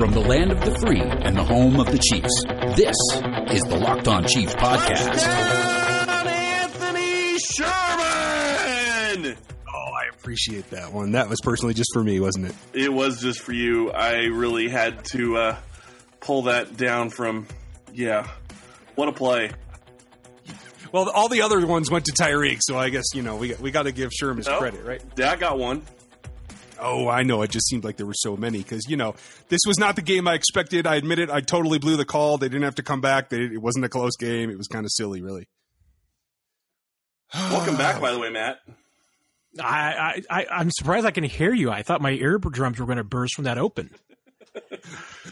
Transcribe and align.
From 0.00 0.12
the 0.12 0.20
land 0.20 0.50
of 0.50 0.58
the 0.64 0.78
free 0.78 1.02
and 1.02 1.36
the 1.36 1.44
home 1.44 1.78
of 1.78 1.84
the 1.92 1.98
Chiefs, 1.98 2.42
this 2.74 2.96
is 3.54 3.60
the 3.64 3.76
Locked 3.76 4.08
On 4.08 4.26
Chiefs 4.26 4.54
podcast. 4.54 5.04
Touchdown, 5.12 6.26
Anthony 6.26 7.36
Sherman! 7.38 9.36
Oh, 9.68 9.92
I 9.92 10.08
appreciate 10.10 10.70
that 10.70 10.94
one. 10.94 11.12
That 11.12 11.28
was 11.28 11.38
personally 11.42 11.74
just 11.74 11.90
for 11.92 12.02
me, 12.02 12.18
wasn't 12.18 12.46
it? 12.46 12.54
It 12.72 12.90
was 12.90 13.20
just 13.20 13.40
for 13.40 13.52
you. 13.52 13.90
I 13.90 14.24
really 14.28 14.70
had 14.70 15.04
to 15.12 15.36
uh, 15.36 15.56
pull 16.20 16.44
that 16.44 16.78
down 16.78 17.10
from, 17.10 17.46
yeah, 17.92 18.26
what 18.94 19.10
a 19.10 19.12
play. 19.12 19.50
Well, 20.92 21.10
all 21.10 21.28
the 21.28 21.42
other 21.42 21.66
ones 21.66 21.90
went 21.90 22.06
to 22.06 22.12
Tyreek, 22.12 22.60
so 22.62 22.78
I 22.78 22.88
guess 22.88 23.04
you 23.14 23.20
know 23.20 23.36
we 23.36 23.48
got, 23.48 23.60
we 23.60 23.70
got 23.70 23.82
to 23.82 23.92
give 23.92 24.12
Sherman 24.14 24.38
his 24.38 24.48
Oh. 24.48 24.56
credit, 24.60 24.82
right? 24.82 25.02
That 25.16 25.40
got 25.40 25.58
one. 25.58 25.82
Oh, 26.80 27.08
I 27.08 27.22
know. 27.22 27.42
It 27.42 27.50
just 27.50 27.68
seemed 27.68 27.84
like 27.84 27.96
there 27.96 28.06
were 28.06 28.14
so 28.14 28.36
many 28.36 28.58
because 28.58 28.88
you 28.88 28.96
know 28.96 29.14
this 29.48 29.60
was 29.66 29.78
not 29.78 29.96
the 29.96 30.02
game 30.02 30.26
I 30.26 30.34
expected. 30.34 30.86
I 30.86 30.96
admit 30.96 31.18
it. 31.18 31.30
I 31.30 31.40
totally 31.40 31.78
blew 31.78 31.96
the 31.96 32.04
call. 32.04 32.38
They 32.38 32.48
didn't 32.48 32.64
have 32.64 32.76
to 32.76 32.82
come 32.82 33.00
back. 33.00 33.28
They, 33.28 33.42
it 33.42 33.60
wasn't 33.60 33.84
a 33.84 33.88
close 33.88 34.16
game. 34.16 34.50
It 34.50 34.56
was 34.58 34.66
kind 34.68 34.84
of 34.84 34.90
silly, 34.92 35.20
really. 35.22 35.48
Welcome 37.34 37.76
back, 37.76 38.00
by 38.00 38.12
the 38.12 38.18
way, 38.18 38.30
Matt. 38.30 38.58
I, 39.60 40.22
I, 40.30 40.40
I, 40.42 40.46
I'm 40.50 40.70
surprised 40.70 41.06
I 41.06 41.10
can 41.10 41.24
hear 41.24 41.52
you. 41.52 41.70
I 41.70 41.82
thought 41.82 42.00
my 42.00 42.12
eardrums 42.12 42.78
were 42.78 42.86
going 42.86 42.98
to 42.98 43.04
burst 43.04 43.34
from 43.34 43.44
that 43.44 43.58
open. 43.58 43.90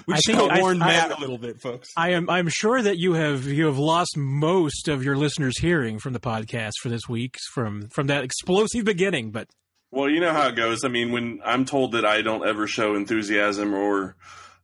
We 0.07 0.15
I 0.15 0.21
should 0.21 0.37
have 0.37 0.61
warned 0.61 0.83
I- 0.83 0.87
Matt 0.87 1.19
a 1.19 1.21
little 1.21 1.37
bit, 1.39 1.61
folks. 1.61 1.91
I 1.97 2.11
am 2.13 2.31
I'm 2.31 2.49
sure 2.49 2.81
that 2.81 2.97
you 2.99 3.13
have 3.15 3.45
you 3.45 3.67
have 3.67 3.79
lost 3.79 4.17
most 4.17 4.89
of 4.89 5.03
your 5.05 5.17
listeners' 5.17 5.59
hearing 5.59 5.99
from 5.99 6.13
the 6.15 6.21
podcast 6.21 6.73
for 6.81 6.89
this 6.89 7.03
week 7.09 7.37
from 7.53 7.89
from 7.89 8.07
that 8.07 8.25
explosive 8.25 8.85
beginning. 8.85 9.33
But 9.33 9.49
Well, 9.91 10.11
you 10.11 10.21
know 10.21 10.33
how 10.33 10.49
it 10.49 10.57
goes. 10.57 10.85
I 10.85 10.89
mean, 10.89 11.13
when 11.13 11.41
I'm 11.45 11.65
told 11.65 11.93
that 11.93 12.05
I 12.05 12.21
don't 12.23 12.47
ever 12.47 12.67
show 12.67 12.95
enthusiasm 12.95 13.75
or 13.75 14.17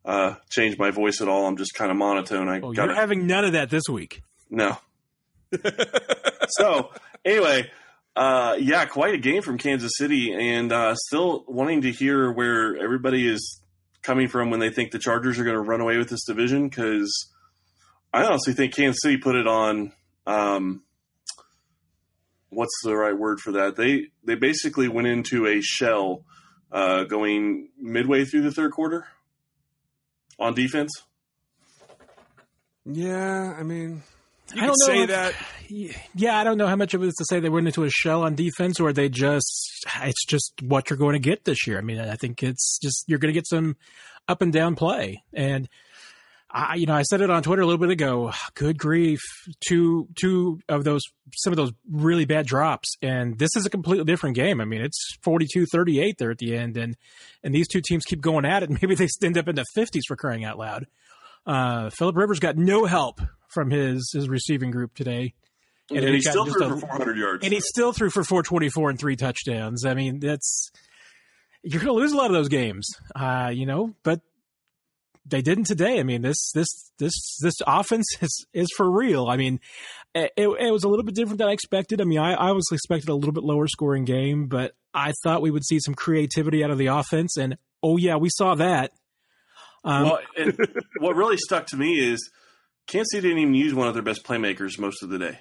uh, 0.04 0.34
change 0.50 0.78
my 0.78 0.90
voice 0.90 1.20
at 1.20 1.28
all, 1.28 1.46
I'm 1.46 1.56
just 1.56 1.74
kind 1.74 1.90
of 1.90 1.96
monotone. 1.96 2.48
I 2.48 2.60
oh, 2.60 2.72
got 2.72 2.86
you're 2.86 2.94
having 2.94 3.26
none 3.26 3.44
of 3.44 3.52
that 3.52 3.70
this 3.70 3.88
week. 3.88 4.22
No. 4.50 4.76
so 6.48 6.90
anyway, 7.24 7.70
uh, 8.16 8.56
yeah, 8.60 8.84
quite 8.84 9.14
a 9.14 9.18
game 9.18 9.40
from 9.40 9.56
Kansas 9.56 9.92
City, 9.96 10.32
and 10.32 10.70
uh, 10.72 10.94
still 10.94 11.44
wanting 11.48 11.82
to 11.82 11.90
hear 11.90 12.30
where 12.30 12.76
everybody 12.76 13.26
is 13.26 13.62
coming 14.02 14.28
from 14.28 14.50
when 14.50 14.60
they 14.60 14.70
think 14.70 14.90
the 14.90 14.98
Chargers 14.98 15.38
are 15.38 15.44
going 15.44 15.56
to 15.56 15.62
run 15.62 15.80
away 15.80 15.96
with 15.96 16.10
this 16.10 16.24
division. 16.24 16.68
Because 16.68 17.32
I 18.12 18.24
honestly 18.24 18.52
think 18.52 18.74
Kansas 18.74 19.00
City 19.02 19.16
put 19.16 19.36
it 19.36 19.46
on. 19.46 19.92
Um, 20.26 20.82
what's 22.54 22.74
the 22.82 22.94
right 22.96 23.16
word 23.16 23.40
for 23.40 23.52
that? 23.52 23.76
They 23.76 24.08
they 24.24 24.34
basically 24.34 24.88
went 24.88 25.06
into 25.06 25.46
a 25.46 25.60
shell, 25.60 26.24
uh, 26.72 27.04
going 27.04 27.68
midway 27.78 28.24
through 28.24 28.42
the 28.42 28.52
third 28.52 28.72
quarter 28.72 29.06
on 30.38 30.54
defense. 30.54 30.90
Yeah, 32.86 33.54
I 33.58 33.62
mean, 33.62 34.02
you 34.54 34.62
I 34.62 34.66
could 34.66 34.66
don't 34.66 34.68
know 34.68 34.86
say 34.86 35.02
if- 35.02 35.08
that. 35.10 35.34
Yeah, 36.14 36.38
I 36.38 36.44
don't 36.44 36.58
know 36.58 36.66
how 36.66 36.76
much 36.76 36.92
of 36.92 37.02
it 37.02 37.06
is 37.06 37.14
to 37.14 37.24
say 37.24 37.40
they 37.40 37.48
went 37.48 37.66
into 37.66 37.84
a 37.84 37.90
shell 37.90 38.22
on 38.24 38.34
defense 38.34 38.78
or 38.78 38.92
they 38.92 39.08
just 39.08 39.86
it's 40.02 40.24
just 40.26 40.52
what 40.62 40.90
you're 40.90 40.98
going 40.98 41.14
to 41.14 41.18
get 41.18 41.44
this 41.44 41.66
year. 41.66 41.78
I 41.78 41.80
mean, 41.80 41.98
I 41.98 42.16
think 42.16 42.42
it's 42.42 42.78
just 42.82 43.04
you're 43.08 43.18
going 43.18 43.32
to 43.32 43.38
get 43.38 43.46
some 43.48 43.76
up 44.28 44.42
and 44.42 44.52
down 44.52 44.74
play 44.76 45.22
and. 45.32 45.68
I, 46.56 46.76
you 46.76 46.86
know, 46.86 46.94
I 46.94 47.02
said 47.02 47.20
it 47.20 47.30
on 47.30 47.42
Twitter 47.42 47.62
a 47.62 47.66
little 47.66 47.80
bit 47.80 47.90
ago. 47.90 48.30
Good 48.54 48.78
grief, 48.78 49.18
two 49.68 50.06
two 50.14 50.60
of 50.68 50.84
those, 50.84 51.02
some 51.36 51.52
of 51.52 51.56
those 51.56 51.72
really 51.90 52.24
bad 52.26 52.46
drops, 52.46 52.94
and 53.02 53.36
this 53.38 53.50
is 53.56 53.66
a 53.66 53.70
completely 53.70 54.04
different 54.04 54.36
game. 54.36 54.60
I 54.60 54.64
mean, 54.64 54.80
it's 54.80 55.16
42-38 55.26 56.12
there 56.18 56.30
at 56.30 56.38
the 56.38 56.56
end, 56.56 56.76
and 56.76 56.96
and 57.42 57.52
these 57.54 57.66
two 57.66 57.80
teams 57.84 58.04
keep 58.04 58.20
going 58.20 58.44
at 58.44 58.62
it. 58.62 58.70
Maybe 58.82 58.94
they 58.94 59.08
end 59.22 59.36
up 59.36 59.48
in 59.48 59.56
the 59.56 59.64
fifties 59.74 60.04
for 60.06 60.14
crying 60.16 60.44
out 60.44 60.56
loud. 60.58 60.86
Uh, 61.46 61.90
Philip 61.90 62.16
Rivers 62.16 62.38
got 62.38 62.56
no 62.56 62.84
help 62.86 63.20
from 63.48 63.70
his 63.70 64.08
his 64.14 64.28
receiving 64.28 64.70
group 64.70 64.94
today, 64.94 65.34
And, 65.90 66.04
he 66.04 66.12
he 66.12 66.20
still 66.20 66.46
threw 66.46 66.64
a- 66.66 66.68
for 66.70 66.76
400 66.86 67.16
yards. 67.16 67.44
and 67.44 67.52
he 67.52 67.60
still 67.60 67.92
threw 67.92 68.10
for 68.10 68.22
424 68.24 68.90
and 68.90 68.98
three 68.98 69.16
touchdowns. 69.16 69.84
I 69.84 69.94
mean, 69.94 70.20
that's 70.20 70.70
you're 71.62 71.82
going 71.82 71.94
to 71.94 72.00
lose 72.00 72.12
a 72.12 72.16
lot 72.16 72.26
of 72.26 72.32
those 72.32 72.48
games, 72.48 72.88
uh, 73.16 73.50
you 73.52 73.66
know. 73.66 73.94
But 74.04 74.20
they 75.26 75.42
didn't 75.42 75.64
today. 75.64 76.00
I 76.00 76.02
mean, 76.02 76.22
this 76.22 76.50
this 76.52 76.68
this 76.98 77.12
this 77.40 77.54
offense 77.66 78.06
is 78.20 78.46
is 78.52 78.68
for 78.76 78.90
real. 78.90 79.26
I 79.28 79.36
mean, 79.36 79.60
it, 80.14 80.32
it 80.36 80.72
was 80.72 80.84
a 80.84 80.88
little 80.88 81.04
bit 81.04 81.14
different 81.14 81.38
than 81.38 81.48
I 81.48 81.52
expected. 81.52 82.00
I 82.00 82.04
mean, 82.04 82.18
I, 82.18 82.34
I 82.34 82.52
was 82.52 82.66
expected 82.72 83.08
a 83.08 83.14
little 83.14 83.32
bit 83.32 83.44
lower 83.44 83.66
scoring 83.66 84.04
game, 84.04 84.46
but 84.46 84.74
I 84.92 85.12
thought 85.22 85.42
we 85.42 85.50
would 85.50 85.64
see 85.64 85.80
some 85.80 85.94
creativity 85.94 86.62
out 86.62 86.70
of 86.70 86.78
the 86.78 86.86
offense, 86.86 87.36
and 87.36 87.56
oh 87.82 87.96
yeah, 87.96 88.16
we 88.16 88.28
saw 88.30 88.54
that. 88.54 88.92
Um, 89.84 90.04
well, 90.04 90.18
what 90.98 91.16
really 91.16 91.36
stuck 91.36 91.66
to 91.68 91.76
me 91.76 91.98
is 91.98 92.30
Kansas 92.86 93.08
City 93.12 93.28
didn't 93.28 93.42
even 93.42 93.54
use 93.54 93.74
one 93.74 93.88
of 93.88 93.94
their 93.94 94.02
best 94.02 94.24
playmakers 94.24 94.78
most 94.78 95.02
of 95.02 95.10
the 95.10 95.18
day. 95.18 95.40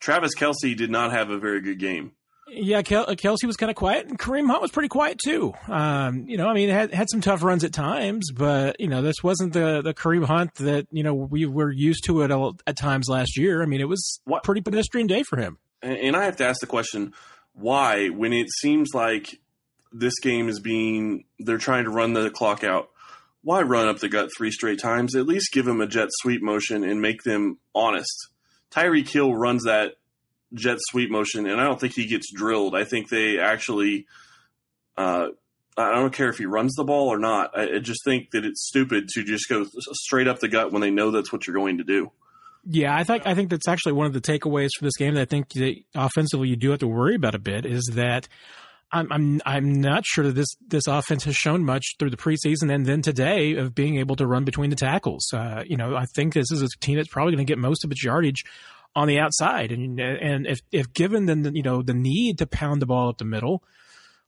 Travis 0.00 0.34
Kelce 0.34 0.76
did 0.76 0.90
not 0.90 1.12
have 1.12 1.30
a 1.30 1.38
very 1.38 1.60
good 1.60 1.78
game. 1.78 2.12
Yeah, 2.48 2.82
Kel- 2.82 3.06
Kelce 3.16 3.44
was 3.44 3.56
kind 3.56 3.70
of 3.70 3.76
quiet, 3.76 4.06
and 4.06 4.18
Kareem 4.18 4.46
Hunt 4.48 4.62
was 4.62 4.70
pretty 4.70 4.88
quiet 4.88 5.18
too. 5.22 5.52
Um, 5.68 6.28
you 6.28 6.36
know, 6.36 6.46
I 6.46 6.54
mean, 6.54 6.68
had 6.68 6.94
had 6.94 7.10
some 7.10 7.20
tough 7.20 7.42
runs 7.42 7.64
at 7.64 7.72
times, 7.72 8.30
but 8.32 8.80
you 8.80 8.86
know, 8.86 9.02
this 9.02 9.16
wasn't 9.22 9.52
the 9.52 9.82
the 9.82 9.92
Kareem 9.92 10.24
Hunt 10.24 10.54
that 10.56 10.86
you 10.92 11.02
know 11.02 11.12
we 11.14 11.44
were 11.46 11.72
used 11.72 12.04
to 12.06 12.22
it 12.22 12.30
all, 12.30 12.56
at 12.66 12.76
times 12.78 13.08
last 13.08 13.36
year. 13.36 13.62
I 13.62 13.66
mean, 13.66 13.80
it 13.80 13.88
was 13.88 14.20
What- 14.24 14.44
pretty 14.44 14.60
pedestrian 14.60 15.06
day 15.08 15.24
for 15.24 15.38
him. 15.38 15.58
And, 15.82 15.96
and 15.98 16.16
I 16.16 16.24
have 16.24 16.36
to 16.36 16.46
ask 16.46 16.60
the 16.60 16.66
question 16.66 17.12
why, 17.52 18.08
when 18.10 18.32
it 18.32 18.48
seems 18.60 18.90
like 18.94 19.40
this 19.92 20.18
game 20.20 20.48
is 20.48 20.60
being, 20.60 21.24
they're 21.38 21.58
trying 21.58 21.84
to 21.84 21.90
run 21.90 22.12
the 22.12 22.30
clock 22.30 22.62
out, 22.64 22.90
why 23.42 23.62
run 23.62 23.88
up 23.88 23.98
the 23.98 24.08
gut 24.08 24.28
three 24.36 24.50
straight 24.50 24.78
times? 24.80 25.16
At 25.16 25.26
least 25.26 25.52
give 25.52 25.64
them 25.64 25.80
a 25.80 25.86
jet 25.86 26.08
sweep 26.20 26.42
motion 26.42 26.84
and 26.84 27.00
make 27.00 27.22
them 27.22 27.58
honest. 27.74 28.28
Tyreek 28.70 29.08
Hill 29.08 29.34
runs 29.34 29.64
that 29.64 29.94
jet 30.54 30.78
sweep 30.90 31.10
motion, 31.10 31.46
and 31.46 31.60
I 31.60 31.64
don't 31.64 31.80
think 31.80 31.94
he 31.94 32.06
gets 32.06 32.32
drilled. 32.32 32.74
I 32.74 32.84
think 32.84 33.08
they 33.08 33.38
actually, 33.38 34.06
uh, 34.96 35.28
I 35.76 35.92
don't 35.92 36.12
care 36.12 36.28
if 36.28 36.38
he 36.38 36.46
runs 36.46 36.74
the 36.74 36.84
ball 36.84 37.08
or 37.08 37.18
not. 37.18 37.56
I, 37.56 37.76
I 37.76 37.78
just 37.78 38.04
think 38.04 38.30
that 38.30 38.44
it's 38.44 38.66
stupid 38.66 39.08
to 39.14 39.24
just 39.24 39.48
go 39.48 39.66
straight 39.92 40.28
up 40.28 40.38
the 40.40 40.48
gut 40.48 40.72
when 40.72 40.82
they 40.82 40.90
know 40.90 41.10
that's 41.10 41.32
what 41.32 41.46
you're 41.46 41.56
going 41.56 41.78
to 41.78 41.84
do. 41.84 42.10
Yeah, 42.68 42.96
I 42.96 43.04
think 43.04 43.26
I 43.26 43.34
think 43.34 43.50
that's 43.50 43.68
actually 43.68 43.92
one 43.92 44.06
of 44.06 44.12
the 44.12 44.20
takeaways 44.20 44.70
for 44.76 44.84
this 44.84 44.96
game 44.96 45.14
that 45.14 45.22
I 45.22 45.26
think 45.26 45.50
that 45.50 45.76
offensively 45.94 46.48
you 46.48 46.56
do 46.56 46.70
have 46.70 46.80
to 46.80 46.88
worry 46.88 47.14
about 47.14 47.36
a 47.36 47.38
bit 47.38 47.64
is 47.64 47.92
that 47.94 48.26
I'm 48.90 49.12
I'm 49.12 49.40
I'm 49.44 49.80
not 49.80 50.04
sure 50.04 50.24
that 50.24 50.34
this 50.34 50.48
this 50.66 50.86
offense 50.88 51.24
has 51.24 51.36
shown 51.36 51.64
much 51.64 51.94
through 51.98 52.10
the 52.10 52.16
preseason 52.16 52.72
and 52.72 52.84
then 52.84 53.02
today 53.02 53.54
of 53.54 53.74
being 53.74 53.98
able 53.98 54.16
to 54.16 54.26
run 54.26 54.44
between 54.44 54.70
the 54.70 54.76
tackles. 54.76 55.26
Uh, 55.32 55.62
you 55.66 55.76
know, 55.76 55.94
I 55.94 56.06
think 56.14 56.34
this 56.34 56.50
is 56.50 56.62
a 56.62 56.68
team 56.80 56.96
that's 56.96 57.08
probably 57.08 57.34
going 57.34 57.46
to 57.46 57.50
get 57.50 57.58
most 57.58 57.84
of 57.84 57.90
its 57.90 58.02
yardage 58.04 58.42
on 58.96 59.06
the 59.06 59.20
outside, 59.20 59.70
and 59.70 60.00
and 60.00 60.46
if 60.46 60.58
if 60.72 60.92
given 60.92 61.26
the 61.26 61.52
you 61.54 61.62
know 61.62 61.82
the 61.82 61.94
need 61.94 62.38
to 62.38 62.46
pound 62.46 62.82
the 62.82 62.86
ball 62.86 63.10
up 63.10 63.18
the 63.18 63.24
middle. 63.24 63.62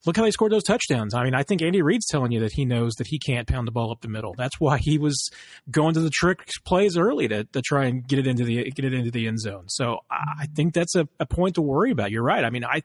Look 0.06 0.16
how 0.16 0.22
they 0.22 0.30
scored 0.30 0.52
those 0.52 0.62
touchdowns. 0.62 1.12
I 1.12 1.24
mean, 1.24 1.34
I 1.34 1.42
think 1.42 1.60
Andy 1.60 1.82
Reid's 1.82 2.06
telling 2.06 2.30
you 2.30 2.38
that 2.40 2.52
he 2.52 2.64
knows 2.64 2.94
that 2.94 3.08
he 3.08 3.18
can't 3.18 3.48
pound 3.48 3.66
the 3.66 3.72
ball 3.72 3.90
up 3.90 4.00
the 4.00 4.08
middle. 4.08 4.32
That's 4.38 4.60
why 4.60 4.78
he 4.78 4.96
was 4.96 5.28
going 5.72 5.94
to 5.94 6.00
the 6.00 6.08
trick 6.08 6.48
plays 6.64 6.96
early 6.96 7.26
to, 7.26 7.42
to 7.42 7.60
try 7.60 7.86
and 7.86 8.06
get 8.06 8.20
it 8.20 8.28
into 8.28 8.44
the 8.44 8.70
get 8.70 8.84
it 8.84 8.94
into 8.94 9.10
the 9.10 9.26
end 9.26 9.40
zone. 9.40 9.64
So 9.66 9.98
I 10.08 10.42
I 10.42 10.46
think 10.54 10.72
that's 10.72 10.94
a, 10.94 11.08
a 11.18 11.26
point 11.26 11.56
to 11.56 11.62
worry 11.62 11.90
about. 11.90 12.12
You're 12.12 12.22
right. 12.22 12.44
I 12.44 12.50
mean, 12.50 12.64
I 12.64 12.84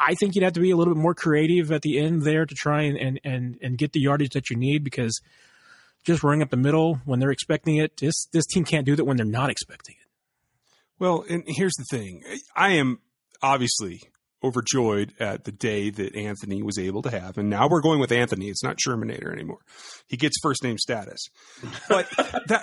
I 0.00 0.14
think 0.14 0.34
you'd 0.34 0.44
have 0.44 0.54
to 0.54 0.60
be 0.60 0.70
a 0.70 0.76
little 0.76 0.94
bit 0.94 1.02
more 1.02 1.14
creative 1.14 1.70
at 1.70 1.82
the 1.82 1.98
end 1.98 2.22
there 2.22 2.46
to 2.46 2.54
try 2.54 2.84
and 2.84 2.96
and 2.96 3.20
and, 3.24 3.58
and 3.60 3.76
get 3.76 3.92
the 3.92 4.00
yardage 4.00 4.32
that 4.32 4.48
you 4.48 4.56
need 4.56 4.84
because 4.84 5.20
just 6.06 6.24
running 6.24 6.40
up 6.40 6.48
the 6.48 6.56
middle 6.56 6.98
when 7.04 7.20
they're 7.20 7.30
expecting 7.30 7.76
it, 7.76 7.98
this 7.98 8.26
this 8.32 8.46
team 8.46 8.64
can't 8.64 8.86
do 8.86 8.96
that 8.96 9.04
when 9.04 9.18
they're 9.18 9.26
not 9.26 9.50
expecting 9.50 9.96
it. 10.00 10.07
Well, 10.98 11.24
and 11.28 11.44
here's 11.46 11.74
the 11.78 11.84
thing. 11.90 12.22
I 12.56 12.70
am 12.72 12.98
obviously 13.42 14.00
overjoyed 14.44 15.12
at 15.18 15.44
the 15.44 15.50
day 15.52 15.90
that 15.90 16.14
Anthony 16.14 16.62
was 16.62 16.78
able 16.78 17.02
to 17.02 17.10
have. 17.10 17.38
And 17.38 17.50
now 17.50 17.68
we're 17.68 17.80
going 17.80 17.98
with 17.98 18.12
Anthony. 18.12 18.48
It's 18.48 18.62
not 18.62 18.76
Shermanator 18.76 19.32
anymore. 19.32 19.58
He 20.06 20.16
gets 20.16 20.36
first 20.40 20.62
name 20.62 20.78
status. 20.78 21.20
But 21.88 22.08
that 22.46 22.62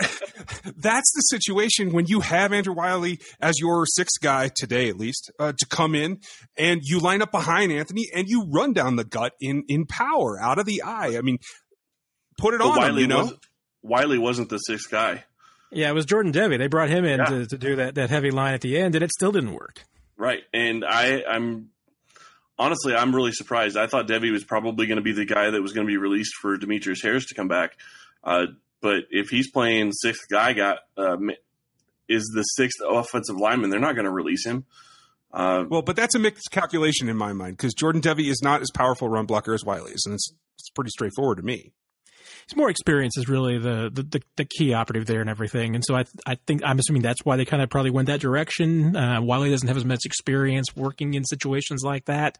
that's 0.78 1.12
the 1.14 1.22
situation 1.22 1.92
when 1.92 2.06
you 2.08 2.22
have 2.22 2.54
Andrew 2.54 2.74
Wylie 2.74 3.20
as 3.42 3.60
your 3.60 3.86
sixth 3.86 4.22
guy 4.22 4.50
today, 4.56 4.88
at 4.88 4.98
least, 4.98 5.32
uh, 5.38 5.52
to 5.52 5.66
come 5.68 5.96
in 5.96 6.20
and 6.58 6.80
you 6.84 7.00
line 7.00 7.22
up 7.22 7.32
behind 7.32 7.74
Anthony 7.74 8.08
and 8.16 8.28
you 8.30 8.46
run 8.50 8.72
down 8.72 8.96
the 8.96 9.04
gut 9.06 9.34
in 9.42 9.64
in 9.68 9.86
power 9.86 10.40
out 10.42 10.60
of 10.60 10.66
the 10.66 10.82
eye. 10.82 11.18
I 11.18 11.22
mean, 11.22 11.40
put 12.38 12.54
it 12.54 12.60
But 12.60 12.68
on 12.68 12.78
him, 12.78 12.84
Wylie 12.84 13.02
you 13.02 13.08
know. 13.08 13.18
wasn't, 13.18 13.40
Wylie 13.84 14.18
wasn't 14.18 14.50
the 14.50 14.60
sixth 14.60 14.90
guy. 14.90 15.26
Yeah, 15.76 15.90
it 15.90 15.94
was 15.94 16.06
Jordan 16.06 16.32
Devey. 16.32 16.58
They 16.58 16.68
brought 16.68 16.90
him 16.90 17.06
in 17.06 17.20
Yeah. 17.20 17.26
to, 17.26 17.46
to 17.48 17.58
do 17.58 17.76
that 17.76 17.96
that 17.96 18.10
heavy 18.10 18.32
line 18.32 18.54
at 18.54 18.62
the 18.62 18.78
end, 18.78 18.96
and 18.96 19.04
it 19.04 19.12
still 19.12 19.32
didn't 19.32 19.54
work. 19.54 19.84
Right. 20.18 20.42
And 20.54 20.86
I, 20.86 21.24
I'm 21.30 21.70
honestly, 22.58 22.96
I'm 22.96 23.14
really 23.14 23.34
surprised. 23.34 23.76
I 23.78 23.88
thought 23.88 24.08
Devey 24.08 24.32
was 24.32 24.44
probably 24.46 24.88
going 24.88 24.96
to 24.98 25.02
be 25.04 25.12
the 25.12 25.26
guy 25.26 25.50
that 25.52 25.62
was 25.62 25.74
going 25.74 25.86
to 25.86 25.92
be 25.92 25.98
released 25.98 26.36
for 26.42 26.56
Demetrius 26.58 27.02
Harris 27.02 27.26
to 27.28 27.36
come 27.36 27.50
back. 27.50 27.72
Uh, 28.24 28.46
but 28.82 29.04
if 29.10 29.30
he's 29.30 29.52
playing 29.52 29.92
sixth 29.92 30.24
guy, 30.32 30.54
got 30.54 30.80
uh, 30.98 31.18
is 32.08 32.32
the 32.34 32.44
sixth 32.44 32.80
offensive 32.88 33.36
lineman, 33.36 33.70
they're 33.70 33.80
not 33.80 33.96
going 33.96 34.06
to 34.06 34.12
release 34.12 34.46
him. 34.46 34.66
Uh, 35.34 35.66
Well, 35.70 35.82
but 35.82 35.96
that's 35.98 36.16
a 36.16 36.20
mixed 36.20 36.50
calculation 36.52 37.10
in 37.10 37.18
my 37.18 37.34
mind 37.34 37.58
because 37.58 37.74
Jordan 37.74 38.02
Devey 38.02 38.30
is 38.30 38.42
not 38.42 38.62
as 38.62 38.70
powerful 38.74 39.08
a 39.08 39.12
run 39.12 39.26
blocker 39.26 39.54
as 39.54 39.66
Wylie 39.66 39.92
is, 39.92 40.04
and 40.06 40.16
it's 40.16 40.32
it's 40.58 40.70
pretty 40.70 40.92
straightforward 40.92 41.38
to 41.38 41.44
me. 41.44 41.74
It's 42.46 42.56
more 42.56 42.70
experience 42.70 43.18
is 43.18 43.28
really 43.28 43.58
the, 43.58 43.90
the, 43.92 44.04
the, 44.04 44.22
the, 44.36 44.46
key 44.46 44.74
operative 44.74 45.08
there 45.08 45.20
and 45.20 45.30
everything. 45.30 45.74
And 45.74 45.84
so 45.84 45.96
I 45.96 46.06
I 46.28 46.36
think 46.46 46.62
I'm 46.64 46.78
assuming 46.78 47.02
that's 47.02 47.26
why 47.26 47.38
they 47.38 47.46
kind 47.46 47.64
of 47.64 47.70
probably 47.70 47.90
went 47.90 48.08
that 48.08 48.20
direction. 48.20 48.96
Uh, 48.96 49.20
Wylie 49.22 49.50
doesn't 49.50 49.68
have 49.68 49.78
as 49.78 49.86
much 49.86 50.06
experience 50.06 50.76
working 50.76 51.16
in 51.16 51.24
situations 51.24 51.82
like 51.84 52.06
that. 52.06 52.38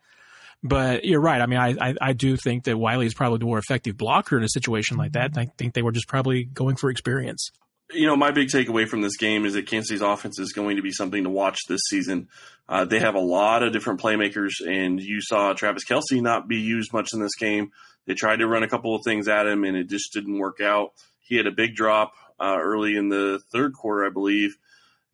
But 0.64 1.06
you're 1.06 1.22
right. 1.22 1.42
I 1.42 1.46
mean, 1.48 1.60
I, 1.60 1.76
I, 1.80 1.96
I 2.02 2.14
do 2.14 2.38
think 2.38 2.64
that 2.64 2.78
Wylie 2.78 3.06
is 3.06 3.14
probably 3.14 3.40
the 3.40 3.46
more 3.46 3.60
effective 3.60 3.98
blocker 3.98 4.38
in 4.38 4.44
a 4.44 4.50
situation 4.50 4.98
like 4.98 5.12
that. 5.14 5.32
And 5.32 5.40
I 5.40 5.48
think 5.58 5.74
they 5.74 5.82
were 5.82 5.92
just 5.92 6.08
probably 6.08 6.46
going 6.46 6.76
for 6.76 6.90
experience 6.90 7.52
you 7.92 8.08
know, 8.08 8.16
my 8.16 8.32
big 8.32 8.48
takeaway 8.48 8.88
from 8.88 9.02
this 9.02 9.18
game 9.18 9.46
is 9.46 9.54
that 9.54 9.68
Kansas 9.68 9.90
City's 9.90 10.02
offense 10.02 10.40
is 10.40 10.54
going 10.54 10.78
to 10.78 10.82
be 10.82 10.92
something 10.92 11.24
to 11.24 11.30
watch 11.30 11.60
this 11.68 11.82
season. 11.90 12.28
Uh, 12.68 12.86
they 12.86 13.00
have 13.00 13.16
a 13.16 13.20
lot 13.20 13.64
of 13.64 13.74
different 13.74 14.02
playmakers, 14.02 14.54
and 14.66 15.00
you 15.00 15.22
saw 15.22 15.54
Travis 15.54 15.86
Kelce 15.86 16.22
not 16.22 16.48
be 16.48 16.58
used 16.58 16.94
much 16.94 17.10
in 17.14 17.22
this 17.22 17.36
game. 17.36 17.72
They 18.08 18.16
tried 18.16 18.38
to 18.38 18.48
run 18.48 18.64
a 18.64 18.68
couple 18.68 18.96
of 18.96 19.04
things 19.04 19.28
at 19.28 19.46
him, 19.46 19.64
and 19.64 19.78
it 19.78 19.88
just 19.88 20.14
didn't 20.14 20.40
work 20.40 20.62
out. 20.62 20.94
He 21.20 21.38
had 21.38 21.48
a 21.48 21.52
big 21.52 21.76
drop 21.76 22.14
uh, 22.40 22.58
early 22.60 22.96
in 22.96 23.10
the 23.10 23.40
third 23.52 23.74
quarter, 23.74 24.06
I 24.06 24.10
believe, 24.10 24.58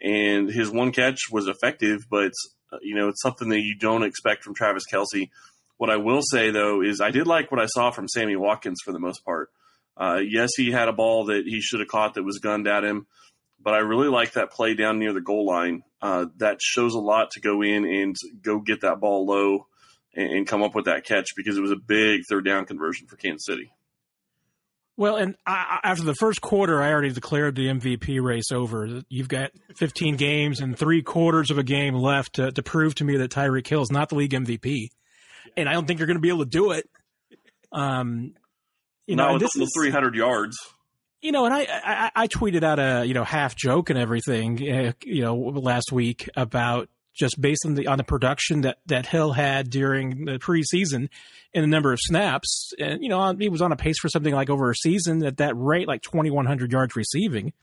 and 0.01 0.50
his 0.50 0.69
one 0.69 0.91
catch 0.91 1.29
was 1.31 1.47
effective, 1.47 2.06
but 2.09 2.31
uh, 2.71 2.77
you 2.81 2.95
know 2.95 3.09
it's 3.09 3.21
something 3.21 3.50
that 3.50 3.62
you 3.62 3.75
don't 3.75 4.03
expect 4.03 4.44
from 4.44 4.56
Travis 4.56 4.83
Kelce. 4.91 5.29
What 5.77 5.89
I 5.89 5.97
will 5.97 6.21
say 6.21 6.51
though 6.51 6.81
is 6.81 7.01
I 7.01 7.12
did 7.12 7.27
like 7.27 7.51
what 7.51 7.62
I 7.62 7.65
saw 7.67 7.91
from 7.91 8.07
Sammy 8.07 8.35
Watkins 8.35 8.79
for 8.83 8.91
the 8.91 9.00
most 9.00 9.24
part. 9.25 9.50
Uh, 9.97 10.19
yes, 10.27 10.51
he 10.55 10.71
had 10.71 10.88
a 10.88 10.93
ball 10.93 11.25
that 11.25 11.43
he 11.45 11.61
should 11.61 11.79
have 11.79 11.89
caught 11.89 12.15
that 12.15 12.23
was 12.23 12.39
gunned 12.39 12.67
at 12.67 12.83
him, 12.83 13.07
but 13.59 13.73
I 13.73 13.79
really 13.79 14.07
like 14.07 14.33
that 14.33 14.51
play 14.51 14.73
down 14.73 14.99
near 14.99 15.13
the 15.13 15.21
goal 15.21 15.45
line. 15.45 15.83
Uh, 16.01 16.25
that 16.38 16.61
shows 16.61 16.95
a 16.95 16.99
lot 16.99 17.31
to 17.31 17.41
go 17.41 17.61
in 17.61 17.85
and 17.85 18.15
go 18.41 18.59
get 18.59 18.81
that 18.81 18.99
ball 18.99 19.25
low 19.25 19.67
and, 20.15 20.31
and, 20.31 20.47
come 20.47 20.63
up 20.63 20.73
with 20.73 20.85
that 20.85 21.05
catch 21.05 21.35
because 21.35 21.57
it 21.57 21.61
was 21.61 21.69
a 21.69 21.75
big 21.75 22.21
third 22.27 22.43
down 22.43 22.65
conversion 22.65 23.05
for 23.05 23.17
Kansas 23.17 23.45
City. 23.45 23.71
Well, 24.97 25.15
and 25.15 25.35
I, 25.45 25.79
after 25.83 26.03
the 26.03 26.15
first 26.15 26.41
quarter, 26.41 26.81
I 26.81 26.91
already 26.91 27.11
declared 27.11 27.55
the 27.55 27.67
MVP 27.67 28.21
race 28.21 28.51
over. 28.51 29.01
You've 29.09 29.29
got 29.29 29.51
15 29.75 30.15
games 30.15 30.59
and 30.59 30.77
three 30.77 31.01
quarters 31.01 31.49
of 31.49 31.57
a 31.57 31.63
game 31.63 31.95
left 31.95 32.33
to, 32.33 32.51
to 32.51 32.63
prove 32.63 32.95
to 32.95 33.03
me 33.03 33.17
that 33.17 33.31
Tyreek 33.31 33.67
Hill 33.67 33.81
is 33.81 33.91
not 33.91 34.09
the 34.09 34.15
league 34.15 34.33
MVP, 34.33 34.89
and 35.55 35.69
I 35.69 35.73
don't 35.73 35.88
think 35.88 35.99
you're 35.99 36.07
going 36.07 36.17
to 36.17 36.21
be 36.21 36.29
able 36.29 36.45
to 36.45 36.49
do 36.49 36.71
it. 36.71 36.89
Um, 37.71 38.33
you 39.12 39.18
know, 39.18 39.38
this 39.38 39.56
is 39.56 39.69
300 39.75 40.16
yards. 40.16 40.58
You 41.22 41.31
know, 41.31 41.46
and 41.46 41.54
I, 41.54 41.68
I, 41.69 42.12
I 42.16 42.28
tweeted 42.28 42.63
out 42.63 42.80
a 42.80 43.06
you 43.06 43.13
know 43.13 43.24
half 43.24 43.56
joke 43.56 43.90
and 43.90 44.00
everything, 44.00 44.58
uh, 44.72 44.94
you 45.04 45.22
know, 45.22 45.36
last 45.36 45.92
week 45.92 46.30
about 46.36 46.90
just 47.13 47.40
based 47.40 47.66
on 47.66 47.75
the 47.75 47.88
on 47.88 47.98
the 47.98 48.04
production 48.04 48.62
that 48.62 48.78
that 48.88 49.06
Hill 49.06 49.34
had 49.34 49.69
during 49.69 50.25
the 50.25 50.40
preseason 50.40 51.10
and 51.54 51.63
the 51.63 51.68
number 51.68 51.92
of 51.92 52.00
snaps, 52.02 52.72
and 52.80 53.04
you 53.04 53.10
know, 53.10 53.36
he 53.38 53.50
was 53.50 53.62
on 53.62 53.72
a 53.72 53.75
pace 53.75 54.00
for 54.00 54.10
something 54.10 54.34
like 54.34 54.50
over 54.50 54.72
a 54.72 54.75
season 54.75 55.24
at 55.24 55.38
that 55.38 55.54
rate, 55.56 55.88
like 55.88 56.02
2,100 56.02 56.72
yards 56.72 56.96
receiving. 56.96 57.54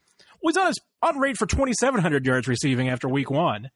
Was 0.41 0.57
on 0.57 0.69
his 0.69 0.79
on 1.03 1.19
rate 1.19 1.37
for 1.37 1.47
2,700 1.47 2.27
yards 2.27 2.47
receiving 2.47 2.89
after 2.89 3.09
week 3.09 3.31
one. 3.31 3.71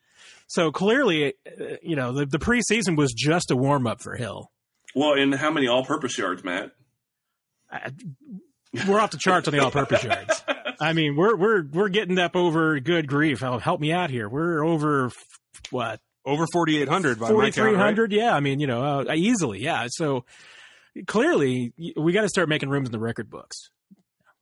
So 0.47 0.71
clearly, 0.71 1.35
uh, 1.47 1.77
you 1.83 1.97
know, 1.97 2.13
the, 2.13 2.27
the 2.27 2.39
preseason 2.39 2.97
was 2.97 3.13
just 3.13 3.51
a 3.51 3.57
warm 3.57 3.87
up 3.87 4.01
for 4.01 4.15
Hill. 4.15 4.53
Well, 4.95 5.15
and 5.15 5.35
how 5.35 5.51
many 5.51 5.67
all 5.67 5.85
purpose 5.85 6.19
yards, 6.19 6.45
Matt? 6.45 6.73
We're 8.89 9.01
off 9.01 9.11
the 9.11 9.19
charts 9.19 9.49
on 9.49 9.53
the 9.53 9.61
all-purpose 9.61 10.05
yards. 10.05 10.45
I 10.81 10.93
mean, 10.93 11.17
we're 11.17 11.37
we're 11.37 11.65
we're 11.65 11.89
getting 11.89 12.19
up 12.19 12.37
over 12.37 12.81
good 12.81 13.07
grief. 13.07 13.41
Help 13.41 13.81
me 13.81 13.93
out 13.93 14.11
here. 14.11 14.29
We're 14.29 14.65
over 14.65 15.11
what? 15.71 16.01
Over 16.25 16.47
4800 16.53 17.19
4300 17.19 18.01
right? 18.01 18.13
yeah 18.17 18.33
i 18.33 18.39
mean 18.39 18.61
you 18.61 18.69
know 18.69 18.81
uh, 18.81 19.13
easily 19.13 19.61
yeah 19.61 19.89
so 19.89 20.25
clearly 21.09 21.73
we 21.97 22.13
got 22.13 22.21
to 22.21 22.29
start 22.29 22.49
making 22.49 22.69
rooms 22.69 22.87
in 22.87 22.93
the 22.93 23.01
record 23.01 23.29
books 23.29 23.71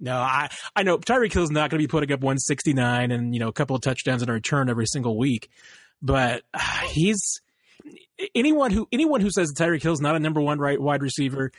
no, 0.01 0.17
I 0.17 0.49
I 0.75 0.83
know 0.83 0.99
Tyreek 0.99 1.33
Hill's 1.33 1.51
not 1.51 1.71
going 1.71 1.79
to 1.79 1.87
be 1.87 1.87
putting 1.87 2.11
up 2.11 2.21
169 2.21 3.11
and 3.11 3.35
you 3.35 3.41
know 3.41 3.49
a 3.49 3.53
couple 3.53 3.77
of 3.77 3.83
touchdowns 3.83 4.23
in 4.23 4.31
a 4.31 4.33
return 4.33 4.71
every 4.71 4.87
single 4.87 5.17
week, 5.17 5.51
but 6.01 6.43
uh, 6.55 6.59
he's 6.89 7.41
anyone 8.35 8.71
who 8.71 8.89
anyone 8.93 9.21
who 9.21 9.31
says 9.31 9.53
Tyreek 9.57 9.83
Hill 9.83 9.93
is 9.93 10.01
not 10.01 10.17
a 10.17 10.21
number 10.21 10.41
one 10.41 10.59
right 10.59 10.81
wide 10.81 11.03
receiver 11.03 11.53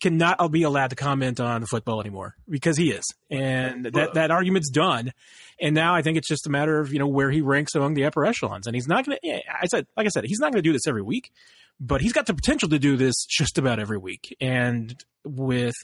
cannot 0.00 0.50
be 0.50 0.62
allowed 0.62 0.90
to 0.90 0.96
comment 0.96 1.40
on 1.40 1.66
football 1.66 2.00
anymore 2.00 2.36
because 2.48 2.76
he 2.76 2.90
is, 2.90 3.04
and 3.30 3.86
that 3.86 4.14
that 4.14 4.30
argument's 4.30 4.70
done. 4.70 5.12
And 5.60 5.74
now 5.74 5.94
I 5.94 6.02
think 6.02 6.16
it's 6.16 6.28
just 6.28 6.46
a 6.46 6.50
matter 6.50 6.80
of 6.80 6.92
you 6.92 6.98
know 6.98 7.06
where 7.06 7.30
he 7.30 7.40
ranks 7.40 7.74
among 7.74 7.94
the 7.94 8.04
upper 8.04 8.24
echelons, 8.24 8.66
and 8.66 8.74
he's 8.74 8.88
not 8.88 9.06
going 9.06 9.18
to. 9.22 9.40
I 9.50 9.66
said, 9.66 9.86
like 9.96 10.06
I 10.06 10.10
said, 10.10 10.24
he's 10.24 10.40
not 10.40 10.52
going 10.52 10.62
to 10.62 10.68
do 10.68 10.72
this 10.72 10.86
every 10.86 11.02
week, 11.02 11.32
but 11.80 12.00
he's 12.00 12.12
got 12.12 12.26
the 12.26 12.34
potential 12.34 12.68
to 12.70 12.78
do 12.78 12.96
this 12.96 13.24
just 13.24 13.58
about 13.58 13.78
every 13.78 13.98
week. 13.98 14.36
And 14.40 15.02
with 15.24 15.76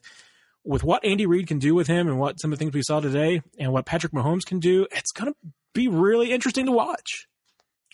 with 0.64 0.82
what 0.82 1.04
Andy 1.04 1.26
Reid 1.26 1.46
can 1.46 1.58
do 1.58 1.74
with 1.74 1.86
him, 1.86 2.08
and 2.08 2.18
what 2.18 2.40
some 2.40 2.52
of 2.52 2.58
the 2.58 2.64
things 2.64 2.74
we 2.74 2.82
saw 2.82 3.00
today, 3.00 3.42
and 3.58 3.72
what 3.72 3.86
Patrick 3.86 4.12
Mahomes 4.12 4.44
can 4.44 4.58
do, 4.58 4.86
it's 4.90 5.12
going 5.12 5.32
to 5.32 5.36
be 5.72 5.88
really 5.88 6.32
interesting 6.32 6.66
to 6.66 6.72
watch. 6.72 7.28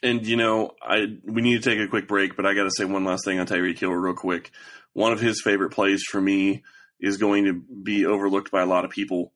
And 0.03 0.27
you 0.27 0.37
know, 0.37 0.73
I 0.83 1.07
we 1.25 1.43
need 1.43 1.63
to 1.63 1.71
take 1.71 1.79
a 1.79 1.89
quick 1.89 2.09
break, 2.09 2.37
but 2.37 2.47
I 2.47 2.55
got 2.55 2.65
to 2.65 2.71
say 2.77 2.85
one 2.85 3.05
last 3.05 3.25
thing 3.25 3.39
on 3.39 3.47
Tyreek 3.47 3.79
Hill 3.79 3.93
real 3.93 4.15
quick. 4.15 4.51
One 4.95 5.13
of 5.13 5.21
his 5.21 5.41
favorite 5.43 5.71
plays 5.71 6.03
for 6.11 6.21
me 6.21 6.63
is 7.01 7.17
going 7.17 7.45
to 7.45 7.55
be 7.55 8.05
overlooked 8.05 8.51
by 8.51 8.63
a 8.63 8.67
lot 8.67 8.85
of 8.85 8.91
people, 8.91 9.33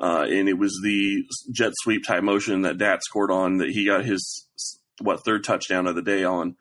uh, 0.00 0.26
and 0.28 0.48
it 0.48 0.58
was 0.58 0.78
the 0.82 1.24
jet 1.52 1.72
sweep 1.76 2.04
type 2.04 2.22
motion 2.22 2.62
that 2.62 2.78
Dat 2.78 3.02
scored 3.02 3.30
on 3.30 3.58
that 3.58 3.70
he 3.70 3.86
got 3.86 4.04
his 4.04 4.46
what 5.00 5.24
third 5.24 5.44
touchdown 5.44 5.86
of 5.86 5.94
the 5.94 6.02
day 6.02 6.24
on 6.24 6.56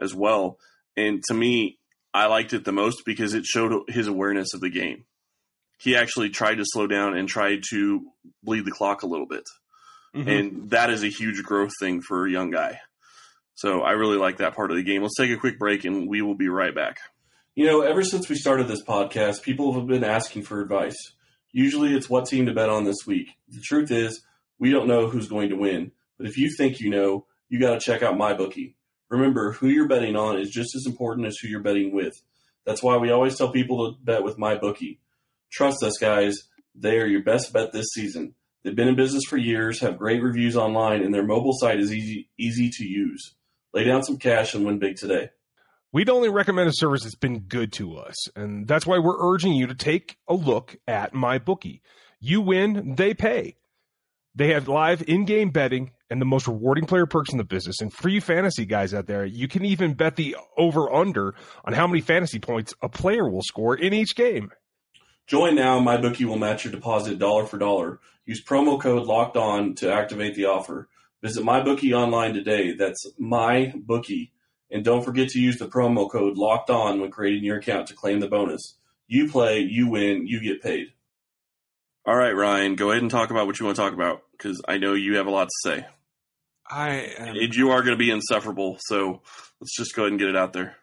as 0.00 0.14
well. 0.14 0.58
And 0.96 1.22
to 1.28 1.34
me, 1.34 1.78
I 2.14 2.26
liked 2.26 2.52
it 2.52 2.64
the 2.64 2.72
most 2.72 3.02
because 3.04 3.34
it 3.34 3.44
showed 3.44 3.88
his 3.88 4.06
awareness 4.06 4.54
of 4.54 4.60
the 4.60 4.70
game. 4.70 5.04
He 5.78 5.96
actually 5.96 6.30
tried 6.30 6.56
to 6.56 6.64
slow 6.64 6.86
down 6.86 7.16
and 7.16 7.28
tried 7.28 7.62
to 7.70 8.06
bleed 8.42 8.64
the 8.64 8.70
clock 8.70 9.02
a 9.02 9.06
little 9.06 9.26
bit. 9.26 9.44
Mm-hmm. 10.14 10.28
And 10.28 10.70
that 10.70 10.90
is 10.90 11.02
a 11.02 11.08
huge 11.08 11.42
growth 11.42 11.72
thing 11.80 12.02
for 12.02 12.26
a 12.26 12.30
young 12.30 12.50
guy. 12.50 12.80
So 13.54 13.82
I 13.82 13.92
really 13.92 14.16
like 14.16 14.38
that 14.38 14.54
part 14.54 14.70
of 14.70 14.76
the 14.76 14.82
game. 14.82 15.02
Let's 15.02 15.16
take 15.16 15.30
a 15.30 15.36
quick 15.36 15.58
break 15.58 15.84
and 15.84 16.08
we 16.08 16.22
will 16.22 16.34
be 16.34 16.48
right 16.48 16.74
back. 16.74 16.98
You 17.54 17.66
know, 17.66 17.82
ever 17.82 18.02
since 18.02 18.28
we 18.28 18.36
started 18.36 18.66
this 18.66 18.82
podcast, 18.82 19.42
people 19.42 19.74
have 19.74 19.86
been 19.86 20.04
asking 20.04 20.42
for 20.42 20.60
advice. 20.60 20.96
Usually 21.52 21.94
it's 21.94 22.08
what 22.08 22.26
team 22.26 22.46
to 22.46 22.54
bet 22.54 22.70
on 22.70 22.84
this 22.84 23.06
week. 23.06 23.28
The 23.48 23.60
truth 23.60 23.90
is, 23.90 24.22
we 24.58 24.70
don't 24.70 24.88
know 24.88 25.08
who's 25.08 25.28
going 25.28 25.50
to 25.50 25.56
win. 25.56 25.92
But 26.18 26.26
if 26.26 26.38
you 26.38 26.50
think 26.56 26.80
you 26.80 26.88
know, 26.88 27.26
you 27.48 27.60
got 27.60 27.74
to 27.74 27.80
check 27.80 28.02
out 28.02 28.16
MyBookie. 28.16 28.74
Remember, 29.10 29.52
who 29.52 29.68
you're 29.68 29.88
betting 29.88 30.16
on 30.16 30.38
is 30.38 30.48
just 30.48 30.74
as 30.74 30.86
important 30.86 31.26
as 31.26 31.36
who 31.36 31.48
you're 31.48 31.60
betting 31.60 31.94
with. 31.94 32.14
That's 32.64 32.82
why 32.82 32.96
we 32.96 33.10
always 33.10 33.36
tell 33.36 33.50
people 33.50 33.92
to 33.92 33.98
bet 34.02 34.24
with 34.24 34.38
MyBookie. 34.38 34.98
Trust 35.50 35.82
us, 35.82 35.98
guys. 36.00 36.34
They 36.74 36.98
are 36.98 37.06
your 37.06 37.22
best 37.22 37.52
bet 37.52 37.72
this 37.72 37.88
season. 37.92 38.34
They've 38.62 38.74
been 38.74 38.88
in 38.88 38.96
business 38.96 39.24
for 39.28 39.36
years, 39.36 39.80
have 39.80 39.98
great 39.98 40.22
reviews 40.22 40.56
online, 40.56 41.02
and 41.02 41.12
their 41.12 41.26
mobile 41.26 41.52
site 41.52 41.80
is 41.80 41.92
easy, 41.92 42.30
easy 42.38 42.70
to 42.70 42.84
use. 42.84 43.34
Lay 43.74 43.84
down 43.84 44.02
some 44.02 44.18
cash 44.18 44.54
and 44.54 44.64
win 44.64 44.78
big 44.78 44.96
today. 44.96 45.30
We'd 45.92 46.10
only 46.10 46.30
recommend 46.30 46.68
a 46.68 46.72
service 46.74 47.02
that's 47.02 47.14
been 47.14 47.40
good 47.40 47.72
to 47.74 47.96
us, 47.96 48.28
and 48.34 48.66
that's 48.66 48.86
why 48.86 48.98
we're 48.98 49.32
urging 49.32 49.52
you 49.52 49.66
to 49.66 49.74
take 49.74 50.16
a 50.26 50.34
look 50.34 50.76
at 50.86 51.12
MyBookie. 51.12 51.80
You 52.18 52.40
win, 52.40 52.94
they 52.96 53.12
pay. 53.14 53.56
They 54.34 54.54
have 54.54 54.68
live 54.68 55.02
in-game 55.06 55.50
betting 55.50 55.90
and 56.08 56.18
the 56.18 56.24
most 56.24 56.46
rewarding 56.48 56.86
player 56.86 57.04
perks 57.04 57.32
in 57.32 57.36
the 57.36 57.44
business. 57.44 57.82
And 57.82 57.92
for 57.92 58.08
you 58.08 58.22
fantasy 58.22 58.64
guys 58.64 58.94
out 58.94 59.06
there, 59.06 59.26
you 59.26 59.48
can 59.48 59.64
even 59.66 59.92
bet 59.92 60.16
the 60.16 60.36
over/under 60.56 61.34
on 61.64 61.74
how 61.74 61.86
many 61.86 62.00
fantasy 62.00 62.38
points 62.38 62.72
a 62.80 62.88
player 62.88 63.28
will 63.28 63.42
score 63.42 63.74
in 63.74 63.92
each 63.92 64.16
game. 64.16 64.50
Join 65.26 65.54
now. 65.54 65.78
MyBookie 65.80 66.24
will 66.24 66.38
match 66.38 66.64
your 66.64 66.72
deposit 66.72 67.18
dollar 67.18 67.44
for 67.44 67.58
dollar. 67.58 68.00
Use 68.24 68.42
promo 68.42 68.80
code 68.80 69.06
Locked 69.06 69.36
On 69.36 69.74
to 69.76 69.92
activate 69.92 70.34
the 70.34 70.46
offer. 70.46 70.88
Visit 71.22 71.44
MyBookie 71.44 71.96
online 71.96 72.34
today. 72.34 72.74
That's 72.74 73.06
MyBookie. 73.20 74.30
And 74.70 74.84
don't 74.84 75.04
forget 75.04 75.28
to 75.28 75.40
use 75.40 75.58
the 75.58 75.68
promo 75.68 76.10
code 76.10 76.36
locked 76.36 76.70
on 76.70 77.00
when 77.00 77.10
creating 77.10 77.44
your 77.44 77.58
account 77.58 77.88
to 77.88 77.94
claim 77.94 78.20
the 78.20 78.28
bonus. 78.28 78.76
You 79.06 79.28
play, 79.28 79.60
you 79.60 79.88
win, 79.88 80.26
you 80.26 80.40
get 80.40 80.62
paid. 80.62 80.88
All 82.04 82.16
right, 82.16 82.34
Ryan, 82.34 82.74
go 82.74 82.90
ahead 82.90 83.02
and 83.02 83.10
talk 83.10 83.30
about 83.30 83.46
what 83.46 83.60
you 83.60 83.66
want 83.66 83.76
to 83.76 83.82
talk 83.82 83.92
about 83.92 84.22
because 84.32 84.60
I 84.66 84.78
know 84.78 84.94
you 84.94 85.16
have 85.16 85.26
a 85.26 85.30
lot 85.30 85.44
to 85.44 85.70
say. 85.70 85.86
I 86.68 87.12
am... 87.18 87.36
you 87.36 87.70
are 87.70 87.82
going 87.82 87.92
to 87.92 87.98
be 87.98 88.10
insufferable, 88.10 88.78
so 88.80 89.22
let's 89.60 89.76
just 89.76 89.94
go 89.94 90.02
ahead 90.02 90.12
and 90.12 90.18
get 90.18 90.28
it 90.28 90.36
out 90.36 90.52
there. 90.52 90.76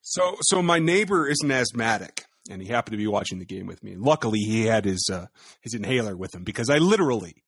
So, 0.00 0.36
so 0.40 0.62
my 0.62 0.78
neighbor 0.78 1.28
is 1.28 1.40
an 1.42 1.52
asthmatic, 1.52 2.24
and 2.50 2.62
he 2.62 2.68
happened 2.68 2.92
to 2.92 2.98
be 2.98 3.06
watching 3.06 3.38
the 3.38 3.44
game 3.44 3.66
with 3.66 3.84
me. 3.84 3.94
Luckily, 3.96 4.40
he 4.40 4.64
had 4.64 4.84
his 4.84 5.08
uh, 5.12 5.26
his 5.60 5.74
inhaler 5.74 6.16
with 6.16 6.34
him 6.34 6.42
because 6.42 6.70
I 6.70 6.78
literally, 6.78 7.44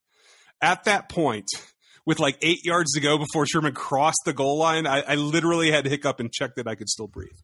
at 0.61 0.83
that 0.85 1.09
point, 1.09 1.47
with 2.09 2.19
like 2.19 2.39
eight 2.41 2.65
yards 2.65 2.93
to 2.93 2.99
go 2.99 3.19
before 3.19 3.45
Sherman 3.45 3.73
crossed 3.73 4.23
the 4.25 4.33
goal 4.33 4.57
line, 4.57 4.87
I, 4.87 5.01
I 5.01 5.13
literally 5.13 5.69
had 5.69 5.83
to 5.83 5.91
hiccup 5.91 6.19
and 6.19 6.31
check 6.33 6.55
that 6.55 6.67
I 6.67 6.73
could 6.73 6.89
still 6.89 7.05
breathe. 7.05 7.37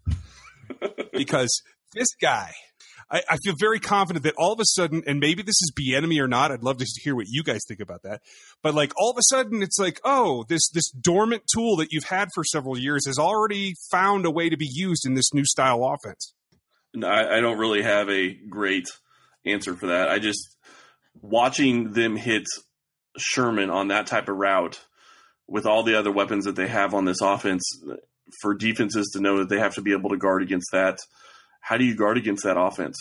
because 1.14 1.62
this 1.94 2.08
guy, 2.20 2.52
I, 3.12 3.22
I, 3.30 3.38
feel 3.44 3.54
very 3.60 3.80
confident 3.80 4.24
that 4.24 4.34
all 4.40 4.54
of 4.54 4.60
a 4.60 4.66
sudden, 4.66 5.04
and 5.06 5.20
maybe 5.20 5.44
this 5.44 5.54
is 5.62 5.72
enemy 5.94 6.20
or 6.20 6.28
not. 6.28 6.52
I'd 6.52 6.64
love 6.64 6.80
to 6.80 6.86
hear 7.04 7.16
what 7.16 7.28
you 7.30 7.44
guys 7.44 7.62
think 7.68 7.80
about 7.80 8.02
that. 8.06 8.24
But 8.64 8.74
like 8.74 8.92
all 8.98 9.12
of 9.12 9.18
a 9.20 9.22
sudden, 9.30 9.62
it's 9.62 9.78
like, 9.78 10.02
oh, 10.04 10.46
this 10.50 10.68
this 10.74 10.90
dormant 10.90 11.44
tool 11.54 11.76
that 11.76 11.90
you've 11.92 12.06
had 12.06 12.30
for 12.34 12.44
several 12.44 12.76
years 12.76 13.06
has 13.06 13.20
already 13.20 13.76
found 13.92 14.26
a 14.26 14.32
way 14.32 14.50
to 14.50 14.58
be 14.58 14.68
used 14.68 15.06
in 15.06 15.14
this 15.14 15.32
new 15.32 15.46
style 15.46 15.84
offense. 15.84 16.34
I, 17.04 17.38
I 17.38 17.40
don't 17.40 17.60
really 17.60 17.84
have 17.84 18.10
a 18.10 18.34
great 18.34 18.88
answer 19.46 19.76
for 19.76 19.86
that. 19.88 20.10
I 20.10 20.18
just 20.18 20.58
watching 21.22 21.92
them 21.92 22.16
hit 22.16 22.48
Sherman 23.18 23.70
on 23.70 23.88
that 23.90 24.08
type 24.08 24.30
of 24.30 24.36
route 24.38 24.80
with 25.48 25.66
all 25.66 25.84
the 25.84 25.98
other 25.98 26.12
weapons 26.12 26.46
that 26.46 26.56
they 26.56 26.68
have 26.68 26.94
on 26.94 27.06
this 27.06 27.22
offense 27.22 27.64
for 28.42 28.54
defenses 28.56 29.12
to 29.14 29.22
know 29.22 29.38
that 29.40 29.50
they 29.50 29.60
have 29.60 29.76
to 29.76 29.82
be 29.82 29.92
able 29.94 30.10
to 30.10 30.18
guard 30.18 30.42
against 30.42 30.72
that. 30.72 30.98
How 31.62 31.78
do 31.78 31.86
you 31.86 31.96
guard 31.96 32.18
against 32.18 32.44
that 32.44 32.58
offense? 32.60 32.98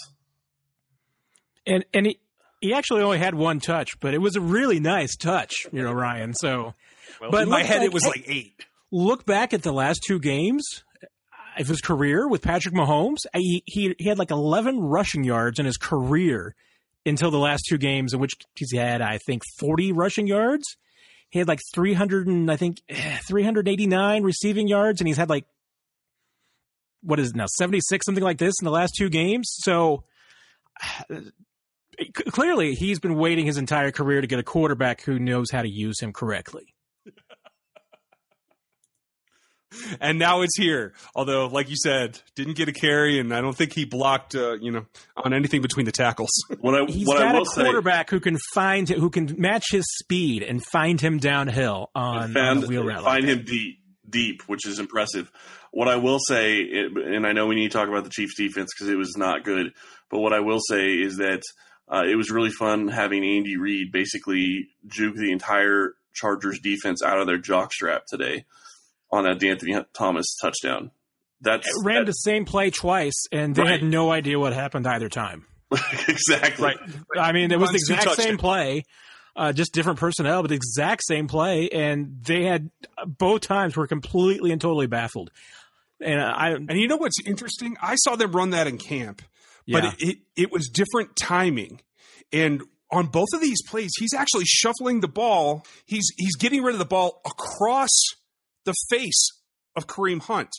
And 1.67 1.85
and 1.95 2.07
he, 2.07 2.19
he 2.61 2.75
actually 2.75 3.03
only 3.03 3.19
had 3.19 3.35
one 3.35 3.61
touch, 3.61 3.99
but 4.01 4.15
it 4.15 4.19
was 4.19 4.37
a 4.37 4.41
really 4.41 4.81
nice 4.81 5.17
touch, 5.17 5.67
you 5.73 5.83
know, 5.83 5.93
Ryan. 5.93 6.35
So, 6.35 6.75
Well, 7.21 7.31
but 7.31 7.43
in 7.45 7.49
my 7.49 7.63
head, 7.63 7.79
back- 7.79 7.87
it 7.87 7.93
was 7.95 8.05
like 8.07 8.25
eight. 8.27 8.65
look 8.91 9.25
back 9.25 9.55
at 9.55 9.63
the 9.63 9.73
last 9.73 10.01
two 10.07 10.19
games 10.19 10.63
of 11.59 11.67
his 11.69 11.81
career 11.81 12.29
with 12.29 12.43
Patrick 12.43 12.75
Mahomes. 12.75 13.19
He, 13.35 13.63
he 13.67 13.95
he 13.99 14.09
had 14.09 14.19
like 14.19 14.31
11 14.31 14.81
rushing 14.81 15.25
yards 15.25 15.59
in 15.59 15.67
his 15.67 15.77
career 15.77 16.55
until 17.07 17.31
the 17.31 17.39
last 17.39 17.67
two 17.69 17.79
games, 17.79 18.15
in 18.15 18.21
which 18.21 18.33
he's 18.55 18.73
had 18.73 19.01
I 19.01 19.19
think 19.19 19.43
40 19.59 19.93
rushing 19.93 20.27
yards. 20.27 20.77
He 21.31 21.39
had 21.39 21.49
like 21.49 21.61
300 21.75 22.27
and 22.27 22.51
I 22.51 22.57
think 22.57 22.81
eh, 22.89 23.19
389 23.27 24.23
receiving 24.23 24.69
yards, 24.69 25.01
and 25.01 25.09
he's 25.09 25.17
had 25.17 25.29
like 25.29 25.47
what 27.03 27.21
is 27.21 27.31
it 27.31 27.37
now 27.37 27.47
76 27.47 28.07
something 28.07 28.25
like 28.25 28.39
this 28.39 28.55
in 28.61 28.65
the 28.65 28.71
last 28.71 28.95
two 28.97 29.09
games. 29.09 29.49
So. 29.51 30.05
Clearly, 32.27 32.75
he's 32.75 32.99
been 32.99 33.15
waiting 33.15 33.47
his 33.47 33.57
entire 33.57 33.93
career 33.93 34.21
to 34.21 34.27
get 34.27 34.41
a 34.41 34.43
quarterback 34.43 35.03
who 35.03 35.21
knows 35.21 35.53
how 35.53 35.63
to 35.63 35.69
use 35.69 36.01
him 36.01 36.13
correctly. 36.13 36.74
And 40.01 40.19
now 40.19 40.43
it's 40.43 40.57
here. 40.57 40.93
Although, 41.15 41.47
like 41.47 41.69
you 41.71 41.77
said, 41.77 42.21
didn't 42.35 42.57
get 42.57 42.69
a 42.69 42.73
carry, 42.73 43.19
and 43.19 43.33
I 43.35 43.41
don't 43.41 43.57
think 43.57 43.73
he 43.73 43.85
blocked, 43.85 44.35
uh, 44.35 44.55
you 44.55 44.71
know, 44.71 44.87
on 45.17 45.33
anything 45.33 45.63
between 45.63 45.87
the 45.87 45.93
tackles. 45.93 46.31
What 46.61 46.75
I 46.75 46.85
He's 46.87 47.07
what 47.07 47.19
I 47.19 47.33
got 47.33 47.35
will 47.35 47.43
a 47.43 47.47
say, 47.47 47.63
quarterback 47.63 48.11
who 48.11 48.21
can 48.21 48.39
find 48.53 48.89
who 48.89 49.11
can 49.11 49.35
match 49.39 49.67
his 49.71 49.85
speed 49.99 50.43
and 50.43 50.65
find 50.65 51.01
him 51.01 51.19
downhill 51.19 51.91
on, 51.95 52.17
on 52.17 52.33
found, 52.33 52.65
a 52.65 52.67
wheel 52.67 52.85
route. 52.85 53.05
find 53.05 53.27
like 53.27 53.39
him 53.39 53.45
deep, 53.45 53.79
deep, 54.09 54.43
which 54.47 54.67
is 54.67 54.79
impressive. 54.79 55.31
What 55.71 55.89
I 55.89 55.97
will 55.97 56.19
say, 56.21 56.63
and 56.71 57.27
I 57.27 57.33
know 57.33 57.47
we 57.47 57.57
need 57.57 57.71
to 57.71 57.77
talk 57.77 57.89
about 57.89 58.05
the 58.05 58.11
Chiefs' 58.11 58.37
defense 58.37 58.71
because 58.75 58.89
it 58.89 58.97
was 58.97 59.17
not 59.17 59.45
good, 59.45 59.73
but 60.11 60.21
what 60.21 60.33
I 60.33 60.41
will 60.41 60.61
say 60.61 60.93
is 60.93 61.17
that 61.17 61.43
uh, 61.89 62.05
it 62.07 62.17
was 62.17 62.31
really 62.31 62.51
fun 62.51 62.89
having 62.89 63.25
Andy 63.25 63.57
Reid 63.57 63.93
basically 63.93 64.69
juke 64.87 65.17
the 65.17 65.33
entire 65.33 65.95
Chargers 66.15 66.61
defense 66.61 67.03
out 67.03 67.19
of 67.19 67.27
their 67.27 67.39
jockstrap 67.39 68.05
today 68.07 68.45
on 69.13 69.25
that 69.25 69.39
De'Anthony 69.39 69.85
Thomas 69.97 70.37
touchdown. 70.41 70.91
That's 71.41 71.67
that. 71.67 71.83
ran 71.85 72.05
the 72.07 72.13
same 72.13 72.45
play 72.45 72.71
twice, 72.71 73.25
and 73.33 73.55
they 73.55 73.63
Right. 73.63 73.71
had 73.81 73.83
no 73.85 74.11
idea 74.11 74.39
what 74.39 74.53
happened 74.53 74.87
either 74.87 75.09
time. 75.09 75.47
exactly 76.09 76.65
Right. 76.65 76.79
I 77.19 77.33
mean, 77.33 77.51
it 77.53 77.59
was 77.59 77.71
the 77.71 77.77
exact 77.77 78.03
same 78.03 78.15
touchdowns. 78.37 78.41
play, 78.41 78.85
uh, 79.37 79.53
just 79.53 79.73
different 79.73 79.99
personnel, 79.99 80.43
but 80.43 80.49
the 80.49 80.55
exact 80.55 81.03
same 81.05 81.27
play, 81.27 81.69
and 81.71 82.19
they 82.25 82.45
had 82.45 82.71
both 83.07 83.41
times 83.43 83.77
were 83.77 83.87
completely 83.87 84.53
and 84.53 84.61
totally 84.61 84.87
baffled. 84.87 85.31
And 86.01 86.21
I, 86.21 86.51
And 86.51 86.73
you 86.73 86.87
know 86.89 86.97
what's 86.97 87.17
interesting? 87.27 87.77
I 87.83 87.97
saw 87.97 88.17
them 88.17 88.33
run 88.33 88.51
that 88.51 88.67
in 88.67 88.79
camp, 88.79 89.23
but 89.67 89.85
yeah, 89.85 89.93
it, 89.99 90.09
it, 90.09 90.19
it 90.37 90.53
was 90.53 90.69
different 90.69 91.17
timing. 91.17 91.81
And 92.33 92.63
on 92.93 93.07
both 93.07 93.29
of 93.35 93.41
these 93.41 93.63
plays, 93.69 93.91
he's 93.99 94.15
actually 94.15 94.45
shuffling 94.45 95.01
the 95.01 95.09
ball. 95.09 95.65
He's 95.87 96.07
he's 96.17 96.37
getting 96.37 96.63
rid 96.63 96.75
of 96.75 96.79
the 96.79 96.85
ball 96.85 97.21
across 97.27 97.91
the 98.65 98.75
face 98.89 99.31
of 99.77 99.87
Kareem 99.87 100.23
Hunt. 100.23 100.51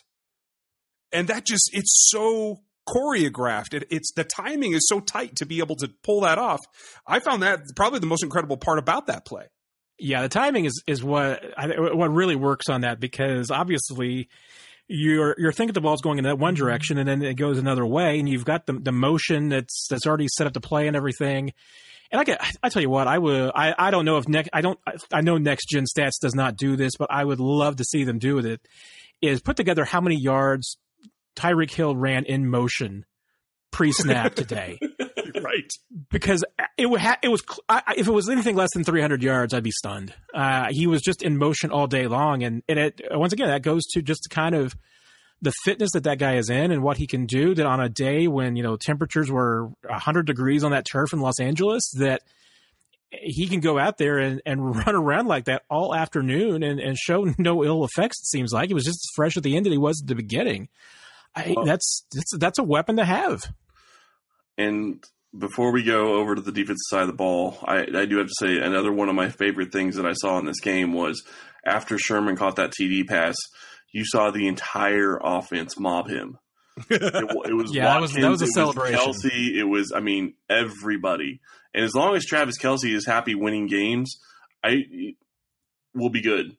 And 1.12 1.28
that 1.28 1.46
just 1.46 1.70
it's 1.74 2.10
so 2.12 2.62
choreographed. 2.88 3.74
It, 3.74 3.88
it's 3.90 4.12
the 4.14 4.24
timing 4.24 4.74
is 4.74 4.88
so 4.88 5.00
tight 5.00 5.38
to 5.38 5.46
be 5.46 5.60
able 5.60 5.76
to 5.78 5.90
pull 6.04 6.22
that 6.22 6.38
off. 6.38 6.62
I 7.08 7.20
found 7.20 7.44
that 7.44 7.62
probably 7.76 8.00
the 8.00 8.06
most 8.06 8.24
incredible 8.24 8.58
part 8.58 8.80
about 8.80 9.08
that 9.08 9.26
play. 9.26 9.46
Yeah, 9.98 10.24
the 10.24 10.30
timing 10.30 10.66
is 10.66 10.84
is 10.88 11.04
what 11.04 11.42
what 11.58 12.12
really 12.12 12.36
works 12.36 12.68
on 12.70 12.82
that 12.82 13.00
because 13.00 13.50
obviously 13.50 14.28
you're 14.88 15.36
you're 15.38 15.54
thinking 15.54 15.74
the 15.74 15.82
ball's 15.82 16.02
going 16.02 16.18
in 16.18 16.26
that 16.26 16.38
one 16.38 16.54
direction 16.54 16.98
and 16.98 17.08
then 17.08 17.24
it 17.24 17.36
goes 17.36 17.58
another 17.58 17.86
way 17.86 18.20
and 18.20 18.28
you've 18.28 18.46
got 18.46 18.66
the 18.66 18.74
the 18.74 18.92
motion 18.92 19.50
that's 19.50 19.88
that's 19.90 20.06
already 20.06 20.28
set 20.28 20.48
up 20.48 20.54
to 20.54 20.60
play 20.60 20.88
and 20.88 20.98
everything. 20.98 21.54
And 22.12 22.22
I 22.22 22.24
get, 22.24 22.40
I 22.62 22.70
tell 22.70 22.82
you 22.82 22.90
what, 22.90 23.08
I 23.08 23.18
would, 23.18 23.52
I, 23.56 23.74
I 23.78 23.92
don't 23.92 24.06
know 24.06 24.18
if 24.18 24.28
next, 24.28 24.50
I 24.54 24.62
don't, 24.62 24.80
I 25.12 25.22
know 25.22 25.38
Next 25.38 25.68
Gen 25.68 25.86
Stats 25.86 26.20
does 26.22 26.36
not 26.36 26.56
do 26.56 26.76
this, 26.76 26.94
but 26.98 27.10
I 27.12 27.24
would 27.24 27.40
love 27.40 27.78
to 27.78 27.84
see 27.84 28.04
them 28.04 28.20
do 28.20 28.36
with 28.36 28.46
it. 28.46 28.62
Is 29.22 29.42
put 29.42 29.58
together 29.58 29.86
how 29.86 30.02
many 30.02 30.18
yards 30.20 30.78
Tyreek 31.36 31.72
Hill 31.72 31.96
ran 31.96 32.26
in 32.26 32.48
motion 32.48 33.06
pre-snap 33.72 34.36
today 34.36 34.78
right. 35.42 35.72
because 36.10 36.44
it 36.78 36.86
would 36.86 37.02
ha- 37.02 37.18
it 37.22 37.28
was 37.30 37.44
I- 37.68 37.96
if 37.98 38.08
it 38.08 38.12
was 38.12 38.30
anything 38.30 38.56
less 38.56 38.70
than 38.74 38.84
300 38.84 39.22
yards 39.24 39.54
I'd 39.54 39.64
be 39.64 39.72
stunned. 39.72 40.14
Uh, 40.34 40.68
he 40.70 40.88
was 40.88 41.02
just 41.02 41.22
in 41.24 41.38
motion 41.38 41.72
all 41.72 41.88
day 41.88 42.08
long 42.08 42.44
and, 42.44 42.64
and 42.70 42.80
it 42.80 43.02
once 43.12 43.34
again 43.34 43.48
that 43.48 43.64
goes 43.64 43.84
to 43.94 44.02
just 44.02 44.28
kind 44.30 44.56
of 44.56 44.76
the 45.42 45.54
fitness 45.64 45.92
that 45.94 46.04
that 46.06 46.18
guy 46.18 46.38
is 46.38 46.50
in 46.50 46.72
and 46.72 46.82
what 46.82 46.98
he 46.98 47.08
can 47.08 47.26
do 47.26 47.54
that 47.56 47.66
on 47.66 47.80
a 47.80 47.90
day 47.90 48.28
when 48.28 48.56
you 48.56 48.64
know 48.64 48.78
temperatures 48.78 49.30
were 49.30 49.68
100 49.84 50.26
degrees 50.26 50.64
on 50.64 50.72
that 50.72 50.86
turf 50.90 51.14
in 51.14 51.20
Los 51.20 51.40
Angeles 51.40 51.90
that 51.98 52.22
he 53.12 53.48
can 53.48 53.60
go 53.60 53.78
out 53.78 53.98
there 53.98 54.18
and, 54.18 54.42
and 54.46 54.76
run 54.86 54.96
around 54.96 55.28
like 55.28 55.46
that 55.46 55.64
all 55.70 55.94
afternoon 55.96 56.64
and, 56.64 56.80
and 56.80 56.98
show 56.98 57.24
no 57.38 57.64
ill 57.64 57.84
effects 57.86 58.20
it 58.22 58.28
seems 58.28 58.52
like. 58.52 58.70
He 58.70 58.74
was 58.74 58.86
just 58.86 58.98
as 58.98 59.16
fresh 59.16 59.38
at 59.38 59.44
the 59.44 59.56
end 59.56 59.66
that 59.66 59.72
he 59.72 59.78
was 59.78 60.02
at 60.02 60.08
the 60.08 60.16
beginning. 60.16 60.70
I, 61.36 61.54
Well- 61.56 61.66
that's, 61.66 62.06
that's 62.14 62.38
that's 62.38 62.60
a 62.60 62.64
weapon 62.64 62.96
to 62.98 63.06
have. 63.06 63.42
And 64.58 65.04
before 65.38 65.72
we 65.74 65.84
go 65.84 66.16
over 66.16 66.34
to 66.36 66.42
the 66.42 66.52
defensive 66.52 66.78
side 66.88 67.02
of 67.02 67.08
the 67.08 67.14
ball, 67.14 67.58
I, 67.66 67.80
I 67.94 68.06
do 68.06 68.18
have 68.20 68.28
to 68.28 68.34
say 68.40 68.58
another 68.58 68.92
one 68.94 69.10
of 69.10 69.16
my 69.16 69.30
favorite 69.30 69.72
things 69.74 69.98
that 69.98 70.06
I 70.06 70.14
saw 70.14 70.40
in 70.40 70.46
this 70.46 70.62
game 70.62 70.94
was 70.94 71.22
after 71.66 71.98
Sherman 71.98 72.38
caught 72.38 72.56
that 72.56 72.72
TD 72.72 73.06
pass, 73.06 73.36
you 73.96 74.04
saw 74.06 74.30
the 74.30 74.48
entire 74.48 75.18
offense 75.24 75.80
mob 75.80 76.10
him. 76.10 76.38
It, 76.90 77.02
it 77.02 77.54
was 77.56 77.74
Yeah, 77.74 77.86
that 77.86 78.02
was- 78.02 78.12
that 78.14 78.30
was 78.30 78.42
a 78.42 78.46
it 78.46 78.52
celebration. 78.52 79.00
Kelce, 79.00 79.56
it 79.56 79.64
was, 79.64 79.94
I 79.96 80.02
mean, 80.02 80.34
everybody. 80.50 81.40
And 81.74 81.86
as 81.86 81.96
long 81.96 82.14
as 82.16 82.26
Travis 82.26 82.58
Kelce 82.58 82.94
is 82.94 83.06
happy 83.06 83.36
winning 83.36 83.68
games, 83.68 84.18
I 84.64 84.84
will 85.94 86.10
be 86.10 86.22
good. 86.22 86.58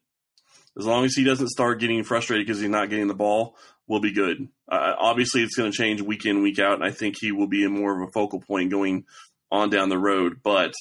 As 0.78 0.86
long 0.86 1.04
as 1.04 1.14
he 1.14 1.24
doesn't 1.24 1.48
start 1.48 1.80
getting 1.80 2.04
frustrated 2.04 2.46
because 2.46 2.60
he's 2.60 2.70
not 2.70 2.88
getting 2.88 3.08
the 3.08 3.14
ball, 3.14 3.56
we'll 3.86 4.00
be 4.00 4.12
good. 4.12 4.48
Uh, 4.70 4.94
obviously, 4.98 5.42
it's 5.42 5.56
going 5.56 5.70
to 5.70 5.76
change 5.76 6.00
week 6.00 6.24
in, 6.24 6.42
week 6.42 6.58
out, 6.58 6.74
and 6.74 6.84
I 6.84 6.90
think 6.90 7.16
he 7.18 7.32
will 7.32 7.48
be 7.48 7.66
more 7.68 8.02
of 8.02 8.08
a 8.08 8.12
focal 8.12 8.40
point 8.40 8.70
going 8.70 9.04
on 9.50 9.68
down 9.70 9.88
the 9.90 9.98
road. 9.98 10.40
But 10.42 10.72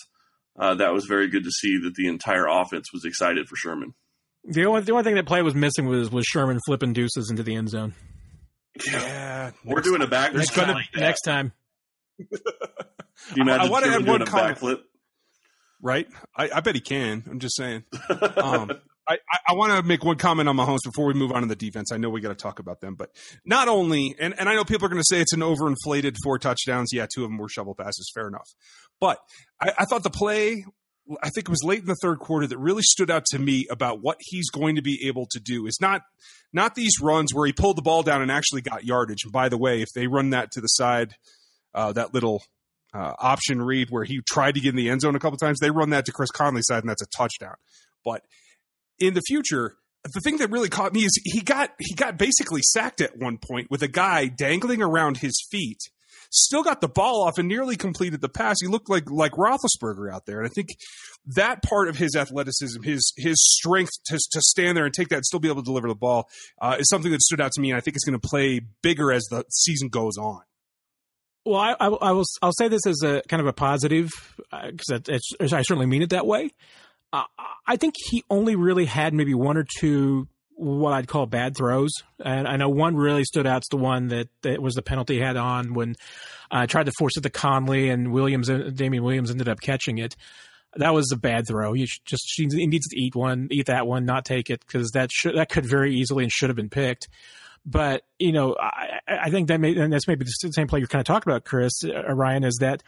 uh, 0.57 0.75
that 0.75 0.93
was 0.93 1.05
very 1.05 1.29
good 1.29 1.43
to 1.43 1.51
see 1.51 1.77
that 1.83 1.95
the 1.95 2.07
entire 2.07 2.45
offense 2.47 2.91
was 2.93 3.03
excited 3.05 3.47
for 3.49 3.55
Sherman. 3.57 3.93
The 4.47 4.65
only 4.65 4.81
the 4.81 4.91
only 4.91 5.03
thing 5.03 5.15
that 5.15 5.25
play 5.25 5.41
was 5.41 5.55
missing 5.55 5.87
was 5.87 6.11
was 6.11 6.25
Sherman 6.25 6.59
flipping 6.65 6.93
deuces 6.93 7.29
into 7.29 7.43
the 7.43 7.55
end 7.55 7.69
zone. 7.69 7.93
Yeah. 8.91 9.51
We're 9.63 9.81
doing 9.81 10.01
a 10.01 10.07
back. 10.07 10.33
Next, 10.33 10.53
shot 10.53 10.69
like 10.69 10.85
next 10.95 11.21
time, 11.21 11.53
Can 12.19 12.27
you 13.35 13.43
imagine 13.43 13.67
I 13.67 13.69
wanna 13.69 13.85
Sherman 13.87 14.01
add 14.01 14.05
doing 14.05 14.19
one 14.19 14.21
a 14.21 14.25
comment. 14.25 14.57
backflip? 14.59 14.79
right? 15.81 16.07
I, 16.35 16.49
I 16.55 16.59
bet 16.61 16.75
he 16.75 16.81
can. 16.81 17.23
I'm 17.29 17.39
just 17.39 17.55
saying. 17.55 17.83
Um, 18.37 18.71
I, 19.07 19.17
I, 19.31 19.37
I 19.49 19.53
want 19.53 19.71
to 19.71 19.83
make 19.83 20.03
one 20.03 20.17
comment 20.17 20.49
on 20.49 20.57
Mahomes 20.57 20.79
before 20.83 21.05
we 21.05 21.13
move 21.13 21.31
on 21.31 21.41
to 21.41 21.47
the 21.47 21.55
defense. 21.55 21.91
I 21.91 21.97
know 21.97 22.09
we 22.09 22.21
got 22.21 22.29
to 22.29 22.35
talk 22.35 22.57
about 22.57 22.81
them, 22.81 22.95
but 22.95 23.11
not 23.45 23.67
only, 23.67 24.15
and, 24.19 24.33
and 24.39 24.49
I 24.49 24.55
know 24.55 24.65
people 24.65 24.87
are 24.87 24.89
going 24.89 24.99
to 25.01 25.05
say 25.07 25.21
it's 25.21 25.31
an 25.33 25.41
overinflated 25.41 26.15
four 26.23 26.39
touchdowns. 26.39 26.89
Yeah, 26.91 27.05
two 27.13 27.23
of 27.23 27.29
them 27.29 27.37
were 27.37 27.47
shovel 27.47 27.75
passes. 27.75 28.11
Fair 28.15 28.27
enough. 28.27 28.49
But 28.99 29.19
I, 29.61 29.73
I 29.77 29.85
thought 29.85 30.01
the 30.01 30.09
play, 30.09 30.65
I 31.21 31.29
think 31.29 31.47
it 31.47 31.49
was 31.49 31.63
late 31.63 31.81
in 31.81 31.85
the 31.85 31.95
third 32.01 32.19
quarter 32.19 32.47
that 32.47 32.57
really 32.57 32.81
stood 32.81 33.11
out 33.11 33.25
to 33.25 33.39
me 33.39 33.67
about 33.69 34.01
what 34.01 34.17
he's 34.19 34.49
going 34.49 34.75
to 34.75 34.81
be 34.81 35.07
able 35.07 35.27
to 35.31 35.39
do 35.39 35.67
is 35.67 35.77
not 35.79 36.01
not 36.51 36.73
these 36.75 36.99
runs 37.01 37.33
where 37.33 37.45
he 37.45 37.53
pulled 37.53 37.77
the 37.77 37.81
ball 37.81 38.01
down 38.01 38.21
and 38.21 38.31
actually 38.31 38.61
got 38.61 38.85
yardage. 38.85 39.23
And 39.23 39.33
by 39.33 39.49
the 39.49 39.57
way, 39.57 39.81
if 39.81 39.89
they 39.93 40.07
run 40.07 40.31
that 40.31 40.51
to 40.51 40.61
the 40.61 40.67
side, 40.67 41.15
uh, 41.73 41.91
that 41.93 42.13
little 42.13 42.43
uh, 42.93 43.13
option 43.19 43.61
read 43.61 43.89
where 43.89 44.05
he 44.05 44.21
tried 44.27 44.55
to 44.55 44.61
get 44.61 44.69
in 44.69 44.75
the 44.75 44.89
end 44.89 45.01
zone 45.01 45.15
a 45.15 45.19
couple 45.19 45.37
times, 45.37 45.59
they 45.59 45.69
run 45.69 45.89
that 45.89 46.05
to 46.05 46.11
Chris 46.11 46.31
Conley's 46.31 46.67
side 46.67 46.81
and 46.81 46.89
that's 46.89 47.01
a 47.01 47.07
touchdown. 47.15 47.55
But 48.03 48.21
in 48.99 49.13
the 49.13 49.21
future, 49.21 49.75
the 50.13 50.21
thing 50.21 50.37
that 50.37 50.51
really 50.51 50.69
caught 50.69 50.93
me 50.93 51.01
is 51.01 51.19
he 51.23 51.41
got 51.41 51.71
he 51.79 51.93
got 51.95 52.17
basically 52.17 52.61
sacked 52.61 53.01
at 53.01 53.17
one 53.17 53.37
point 53.37 53.69
with 53.69 53.81
a 53.81 53.87
guy 53.87 54.27
dangling 54.27 54.81
around 54.81 55.17
his 55.17 55.33
feet. 55.51 55.79
Still 56.31 56.63
got 56.63 56.81
the 56.81 56.87
ball 56.87 57.23
off 57.23 57.37
and 57.37 57.47
nearly 57.47 57.75
completed 57.75 58.21
the 58.21 58.29
pass. 58.29 58.57
He 58.61 58.67
looked 58.67 58.89
like 58.89 59.09
like 59.09 59.33
Roethlisberger 59.33 60.11
out 60.11 60.25
there, 60.25 60.39
and 60.39 60.47
I 60.47 60.51
think 60.53 60.69
that 61.35 61.63
part 61.63 61.87
of 61.87 61.97
his 61.97 62.15
athleticism, 62.15 62.81
his 62.83 63.13
his 63.17 63.37
strength 63.39 63.91
to 64.05 64.15
to 64.15 64.41
stand 64.41 64.77
there 64.77 64.85
and 64.85 64.93
take 64.93 65.09
that 65.09 65.17
and 65.17 65.25
still 65.25 65.39
be 65.39 65.47
able 65.47 65.61
to 65.61 65.65
deliver 65.65 65.87
the 65.87 65.95
ball, 65.95 66.29
uh, 66.61 66.77
is 66.79 66.87
something 66.89 67.11
that 67.11 67.21
stood 67.21 67.41
out 67.41 67.51
to 67.53 67.61
me. 67.61 67.71
And 67.71 67.77
I 67.77 67.81
think 67.81 67.95
it's 67.95 68.05
going 68.05 68.19
to 68.19 68.27
play 68.27 68.61
bigger 68.81 69.11
as 69.11 69.23
the 69.25 69.43
season 69.49 69.89
goes 69.89 70.17
on. 70.17 70.41
well, 71.45 71.59
I, 71.59 71.75
I, 71.79 71.87
I 71.87 72.11
will 72.11 72.25
I'll 72.41 72.53
say 72.53 72.67
this 72.67 72.85
as 72.87 73.01
a 73.03 73.21
kind 73.27 73.41
of 73.41 73.47
a 73.47 73.53
positive 73.53 74.09
because 74.51 75.53
I 75.53 75.61
certainly 75.61 75.85
mean 75.85 76.01
it 76.01 76.09
that 76.09 76.25
way. 76.25 76.51
Uh, 77.13 77.23
I 77.65 77.77
think 77.77 77.95
he 78.09 78.23
only 78.29 78.55
really 78.55 78.85
had 78.85 79.13
maybe 79.13 79.33
one 79.33 79.57
or 79.57 79.65
two 79.79 80.27
what 80.55 80.93
I'd 80.93 81.07
call 81.07 81.25
bad 81.25 81.55
throws. 81.55 81.91
And 82.23 82.47
I 82.47 82.55
know 82.55 82.69
one 82.69 82.95
really 82.95 83.23
stood 83.23 83.45
out. 83.45 83.57
It's 83.57 83.69
the 83.69 83.77
one 83.77 84.07
that, 84.07 84.29
that 84.41 84.61
was 84.61 84.73
the 84.73 84.81
penalty 84.81 85.15
he 85.15 85.19
had 85.19 85.37
on 85.37 85.73
when 85.73 85.95
I 86.49 86.63
uh, 86.63 86.67
tried 86.67 86.85
to 86.85 86.93
force 86.97 87.17
it 87.17 87.21
to 87.21 87.29
Conley 87.29 87.89
and 87.89 88.11
Williams, 88.11 88.49
Damien 88.73 89.03
Williams 89.03 89.31
ended 89.31 89.49
up 89.49 89.59
catching 89.59 89.97
it. 89.97 90.15
That 90.77 90.93
was 90.93 91.11
a 91.11 91.17
bad 91.17 91.47
throw. 91.47 91.73
You 91.73 91.87
just 92.05 92.33
he 92.35 92.47
needs 92.47 92.87
to 92.87 92.99
eat 92.99 93.15
one, 93.15 93.47
eat 93.49 93.67
that 93.67 93.87
one, 93.87 94.05
not 94.05 94.25
take 94.25 94.49
it 94.49 94.59
because 94.59 94.91
that 94.91 95.09
should 95.09 95.37
that 95.37 95.47
could 95.47 95.65
very 95.65 95.95
easily 95.95 96.23
and 96.23 96.31
should 96.31 96.49
have 96.49 96.57
been 96.57 96.69
picked. 96.69 97.07
But 97.65 98.03
you 98.19 98.33
know, 98.33 98.57
I, 98.59 98.99
I 99.07 99.29
think 99.29 99.47
that 99.47 99.61
may 99.61 99.75
and 99.75 99.91
that's 99.91 100.07
maybe 100.07 100.25
the 100.25 100.51
same 100.51 100.67
play 100.67 100.79
you're 100.79 100.87
kind 100.87 100.99
of 100.99 101.05
talking 101.05 101.31
about, 101.31 101.45
Chris 101.45 101.83
uh, 101.85 102.13
Ryan, 102.13 102.43
is 102.43 102.57
that 102.59 102.83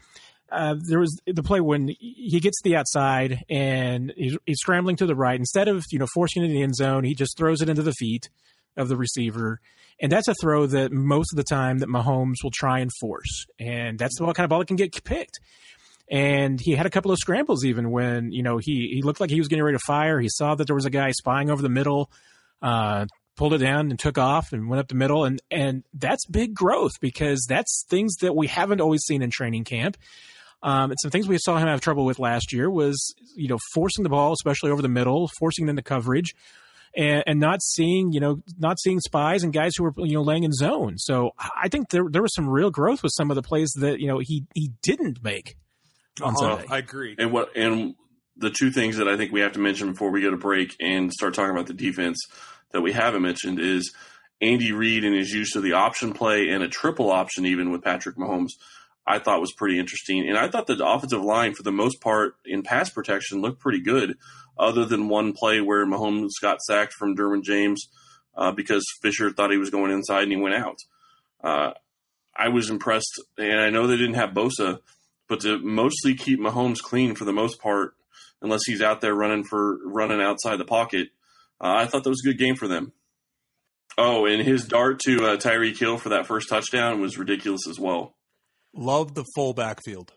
uh, 0.52 0.76
there 0.80 1.00
was 1.00 1.20
the 1.26 1.44
play 1.44 1.60
when 1.60 1.90
he 2.00 2.40
gets 2.40 2.62
the 2.64 2.76
outside 2.76 3.44
and 3.50 4.14
he's, 4.16 4.38
he's, 4.46 4.60
scrambling 4.60 4.96
to 4.96 5.06
the 5.06 5.16
right. 5.16 5.40
Instead 5.40 5.68
of 5.68 5.84
you 5.92 6.00
know 6.00 6.08
forcing 6.14 6.44
it 6.44 6.46
in 6.46 6.52
the 6.52 6.64
end 6.64 6.76
zone, 6.76 7.04
he 7.04 7.14
just 7.14 7.38
throws 7.38 7.62
it 7.62 7.70
into 7.70 7.84
the 7.84 7.94
feet 7.94 8.30
of 8.78 8.88
the 8.88 8.96
receiver, 8.96 9.60
and 10.00 10.12
that's 10.12 10.28
a 10.28 10.36
throw 10.36 10.66
that 10.68 10.92
most 10.92 11.34
of 11.34 11.38
the 11.38 11.44
time 11.44 11.80
that 11.80 11.90
Mahomes 11.90 12.36
will 12.44 12.52
try 12.54 12.80
and 12.80 12.92
force, 13.00 13.46
and 13.60 14.00
that's 14.00 14.18
the 14.18 14.26
kind 14.26 14.46
of 14.46 14.50
ball 14.50 14.60
that 14.60 14.68
can 14.68 14.78
get 14.78 15.04
picked. 15.04 15.40
And 16.10 16.62
he 16.62 16.72
had 16.72 16.86
a 16.86 16.90
couple 16.90 17.12
of 17.12 17.18
scrambles 17.18 17.66
even 17.66 17.92
when 17.92 18.32
you 18.32 18.44
know 18.44 18.58
he 18.58 18.92
he 18.94 19.02
looked 19.02 19.20
like 19.20 19.30
he 19.30 19.40
was 19.40 19.50
getting 19.50 19.64
ready 19.64 19.78
to 19.78 19.84
fire. 19.86 20.20
He 20.20 20.30
saw 20.30 20.56
that 20.56 20.66
there 20.66 20.76
was 20.76 20.86
a 20.86 20.90
guy 20.90 21.12
spying 21.12 21.50
over 21.50 21.62
the 21.62 21.70
middle. 21.70 22.10
Uh, 22.62 23.06
pulled 23.36 23.54
it 23.54 23.60
down 23.60 23.92
and 23.92 24.00
took 24.00 24.18
off 24.18 24.52
and 24.52 24.68
went 24.68 24.80
up 24.80 24.88
the 24.88 24.96
middle 24.96 25.24
and 25.24 25.40
and 25.52 25.84
that's 25.94 26.26
big 26.26 26.56
growth 26.56 26.94
because 27.00 27.46
that's 27.48 27.86
things 27.88 28.16
that 28.16 28.36
we 28.36 28.48
haven't 28.48 28.82
always 28.82 29.04
seen 29.04 29.22
in 29.22 29.30
training 29.30 29.64
camp 29.64 29.96
um, 30.64 30.92
and 30.92 30.98
some 31.02 31.12
things 31.12 31.28
we 31.28 31.38
saw 31.38 31.58
him 31.58 31.68
have 31.68 31.82
trouble 31.82 32.06
with 32.06 32.20
last 32.20 32.52
year 32.52 32.70
was, 32.70 33.14
you 33.36 33.48
know, 33.48 33.60
forcing 33.74 34.04
the 34.04 34.10
ball, 34.10 34.34
especially 34.34 34.72
over 34.72 34.82
the 34.82 34.90
middle, 34.90 35.30
forcing 35.40 35.68
it 35.68 35.70
into 35.70 35.84
coverage, 35.84 36.34
and, 36.96 37.24
and 37.28 37.40
not 37.40 37.62
seeing, 37.62 38.12
you 38.12 38.20
know, 38.20 38.42
not 38.58 38.80
seeing 38.80 39.00
spies 39.00 39.44
and 39.44 39.54
guys 39.54 39.74
who 39.76 39.84
were, 39.84 39.94
you 39.98 40.14
know, 40.14 40.24
laying 40.24 40.44
in 40.44 40.52
zone. 40.52 40.98
So 40.98 41.32
I 41.40 41.68
think 41.68 41.90
there 41.90 42.06
there 42.10 42.22
was 42.22 42.34
some 42.34 42.50
real 42.50 42.72
growth 42.72 43.04
with 43.04 43.12
some 43.16 43.30
of 43.30 43.36
the 43.36 43.44
plays 43.44 43.72
that 43.80 44.00
you 44.00 44.08
know 44.08 44.20
he 44.20 44.46
he 44.56 44.72
didn't 44.82 45.24
make 45.24 45.58
on 46.22 46.34
uh 46.34 46.38
Sunday. 46.38 46.66
I 46.70 46.80
agree. 46.80 47.16
And 47.18 47.32
what 47.32 47.56
and 47.56 47.96
the 48.36 48.50
two 48.50 48.72
things 48.72 48.98
that 48.98 49.08
I 49.08 49.16
think 49.16 49.32
we 49.32 49.42
have 49.42 49.54
to 49.54 49.60
mention 49.60 49.92
before 49.92 50.12
we 50.12 50.22
go 50.22 50.32
to 50.32 50.38
break 50.38 50.76
and 50.80 51.12
start 51.12 51.34
talking 51.34 51.52
about 51.52 51.68
the 51.68 51.74
defense 51.74 52.18
that 52.72 52.82
we 52.82 52.94
haven't 52.94 53.22
mentioned 53.22 53.60
is 53.60 53.94
Andy 54.42 54.72
Reid 54.72 55.04
and 55.04 55.16
his 55.16 55.32
use 55.32 55.56
of 55.56 55.64
the 55.64 55.74
option 55.74 56.14
play 56.14 56.50
and 56.50 56.64
a 56.64 56.68
triple 56.68 57.12
option 57.12 57.46
even 57.46 57.72
with 57.72 57.84
Patrick 57.84 58.16
Mahomes 58.18 58.52
I 59.08 59.20
thought 59.20 59.40
was 59.40 59.54
pretty 59.54 59.80
interesting. 59.80 60.28
And 60.28 60.38
I 60.38 60.50
thought 60.50 60.68
the 60.68 60.86
offensive 60.86 61.24
line, 61.24 61.54
for 61.54 61.64
the 61.64 61.72
most 61.72 62.02
part, 62.02 62.36
in 62.46 62.62
pass 62.62 62.90
protection, 62.90 63.42
looked 63.42 63.62
pretty 63.62 63.80
good, 63.80 64.18
other 64.60 64.84
than 64.84 65.08
one 65.08 65.32
play 65.32 65.62
where 65.62 65.86
Mahomes 65.86 66.32
got 66.42 66.62
sacked 66.62 66.94
from 66.94 67.16
Derwin 67.16 67.42
James 67.42 67.88
uh, 68.36 68.52
because 68.52 68.84
Fisher 69.02 69.32
thought 69.32 69.52
he 69.52 69.58
was 69.58 69.70
going 69.70 69.92
inside 69.92 70.24
and 70.24 70.32
he 70.32 70.38
went 70.38 70.56
out. 70.56 70.78
Uh, 71.42 71.72
I 72.36 72.50
was 72.50 72.70
impressed, 72.70 73.22
and 73.38 73.60
I 73.60 73.70
know 73.70 73.88
they 73.88 73.98
didn't 73.98 74.16
have 74.16 74.32
Bosa, 74.32 74.80
but 75.30 75.40
to 75.42 75.58
mostly 75.60 76.14
keep 76.14 76.40
Mahomes 76.40 76.80
clean 76.80 77.16
for 77.16 77.26
the 77.26 77.34
most 77.34 77.62
part, 77.62 77.96
unless 78.42 78.62
he's 78.66 78.82
out 78.82 79.02
there 79.02 79.16
running 79.16 79.44
for 79.44 79.80
running 79.86 80.22
outside 80.22 80.58
the 80.58 80.66
pocket, 80.66 81.10
uh, 81.62 81.74
I 81.78 81.86
thought 81.86 82.04
that 82.04 82.10
was 82.10 82.22
a 82.26 82.30
good 82.30 82.38
game 82.38 82.56
for 82.56 82.68
them. 82.68 82.92
Oh, 83.98 84.26
and 84.26 84.44
his 84.44 84.68
dart 84.68 85.00
to 85.06 85.26
uh, 85.26 85.38
Tyreek 85.38 85.80
Hill 85.80 85.98
for 85.98 86.10
that 86.10 86.28
first 86.28 86.50
touchdown 86.50 87.02
was 87.02 87.18
ridiculous 87.18 87.68
as 87.68 87.80
well. 87.80 88.17
Love 88.78 89.16
the 89.16 89.26
full 89.36 89.54
backfield. 89.54 90.14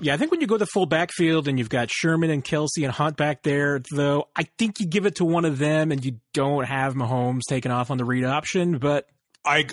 Yeah, 0.00 0.14
I 0.14 0.16
think 0.16 0.30
when 0.30 0.40
you 0.40 0.46
go 0.46 0.54
to 0.54 0.60
the 0.60 0.66
full 0.66 0.86
backfield 0.86 1.48
and 1.48 1.58
you've 1.58 1.68
got 1.68 1.90
Sherman 1.90 2.30
and 2.30 2.44
Kelce 2.44 2.82
and 2.82 2.92
Hunt 2.92 3.16
back 3.16 3.42
there, 3.42 3.80
though, 3.92 4.28
I 4.36 4.44
think 4.58 4.78
you 4.78 4.86
give 4.86 5.06
it 5.06 5.16
to 5.16 5.24
one 5.24 5.44
of 5.44 5.58
them 5.58 5.90
and 5.90 6.04
you 6.04 6.20
don't 6.34 6.64
have 6.64 6.94
Mahomes 6.94 7.42
taking 7.48 7.72
off 7.72 7.90
on 7.90 7.98
the 7.98 8.04
read 8.04 8.24
option. 8.24 8.78
But 8.78 9.08
I, 9.44 9.66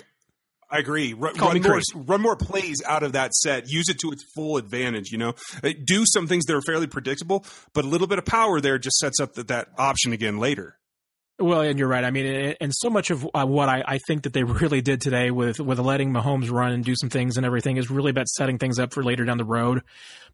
I 0.68 0.78
agree. 0.78 1.12
Run, 1.12 1.34
run 1.36 1.62
more, 1.62 1.80
run 1.94 2.20
more 2.20 2.36
plays 2.36 2.82
out 2.84 3.04
of 3.04 3.12
that 3.12 3.34
set. 3.34 3.70
Use 3.70 3.88
it 3.88 4.00
to 4.00 4.10
its 4.10 4.24
full 4.34 4.56
advantage. 4.56 5.12
You 5.12 5.18
know, 5.18 5.34
uh, 5.62 5.70
do 5.84 6.04
some 6.06 6.26
things 6.26 6.44
that 6.46 6.56
are 6.56 6.62
fairly 6.62 6.88
predictable, 6.88 7.44
but 7.72 7.84
a 7.84 7.88
little 7.88 8.08
bit 8.08 8.18
of 8.18 8.24
power 8.24 8.60
there 8.60 8.78
just 8.78 8.98
sets 8.98 9.20
up 9.20 9.34
that, 9.34 9.48
that 9.48 9.68
option 9.78 10.12
again 10.12 10.38
later. 10.38 10.76
Well, 11.38 11.60
and 11.60 11.78
you're 11.78 11.88
right. 11.88 12.02
I 12.02 12.10
mean, 12.10 12.54
and 12.62 12.72
so 12.74 12.88
much 12.88 13.10
of 13.10 13.28
uh, 13.34 13.44
what 13.44 13.68
I, 13.68 13.84
I, 13.86 13.98
think 13.98 14.22
that 14.22 14.32
they 14.32 14.42
really 14.44 14.80
did 14.80 15.02
today 15.02 15.30
with 15.30 15.60
with 15.60 15.78
letting 15.78 16.10
Mahomes 16.10 16.50
run 16.50 16.72
and 16.72 16.82
do 16.82 16.94
some 16.96 17.10
things 17.10 17.36
and 17.36 17.44
everything 17.44 17.76
is 17.76 17.90
really 17.90 18.10
about 18.10 18.26
setting 18.28 18.56
things 18.56 18.78
up 18.78 18.94
for 18.94 19.02
later 19.02 19.26
down 19.26 19.36
the 19.36 19.44
road, 19.44 19.82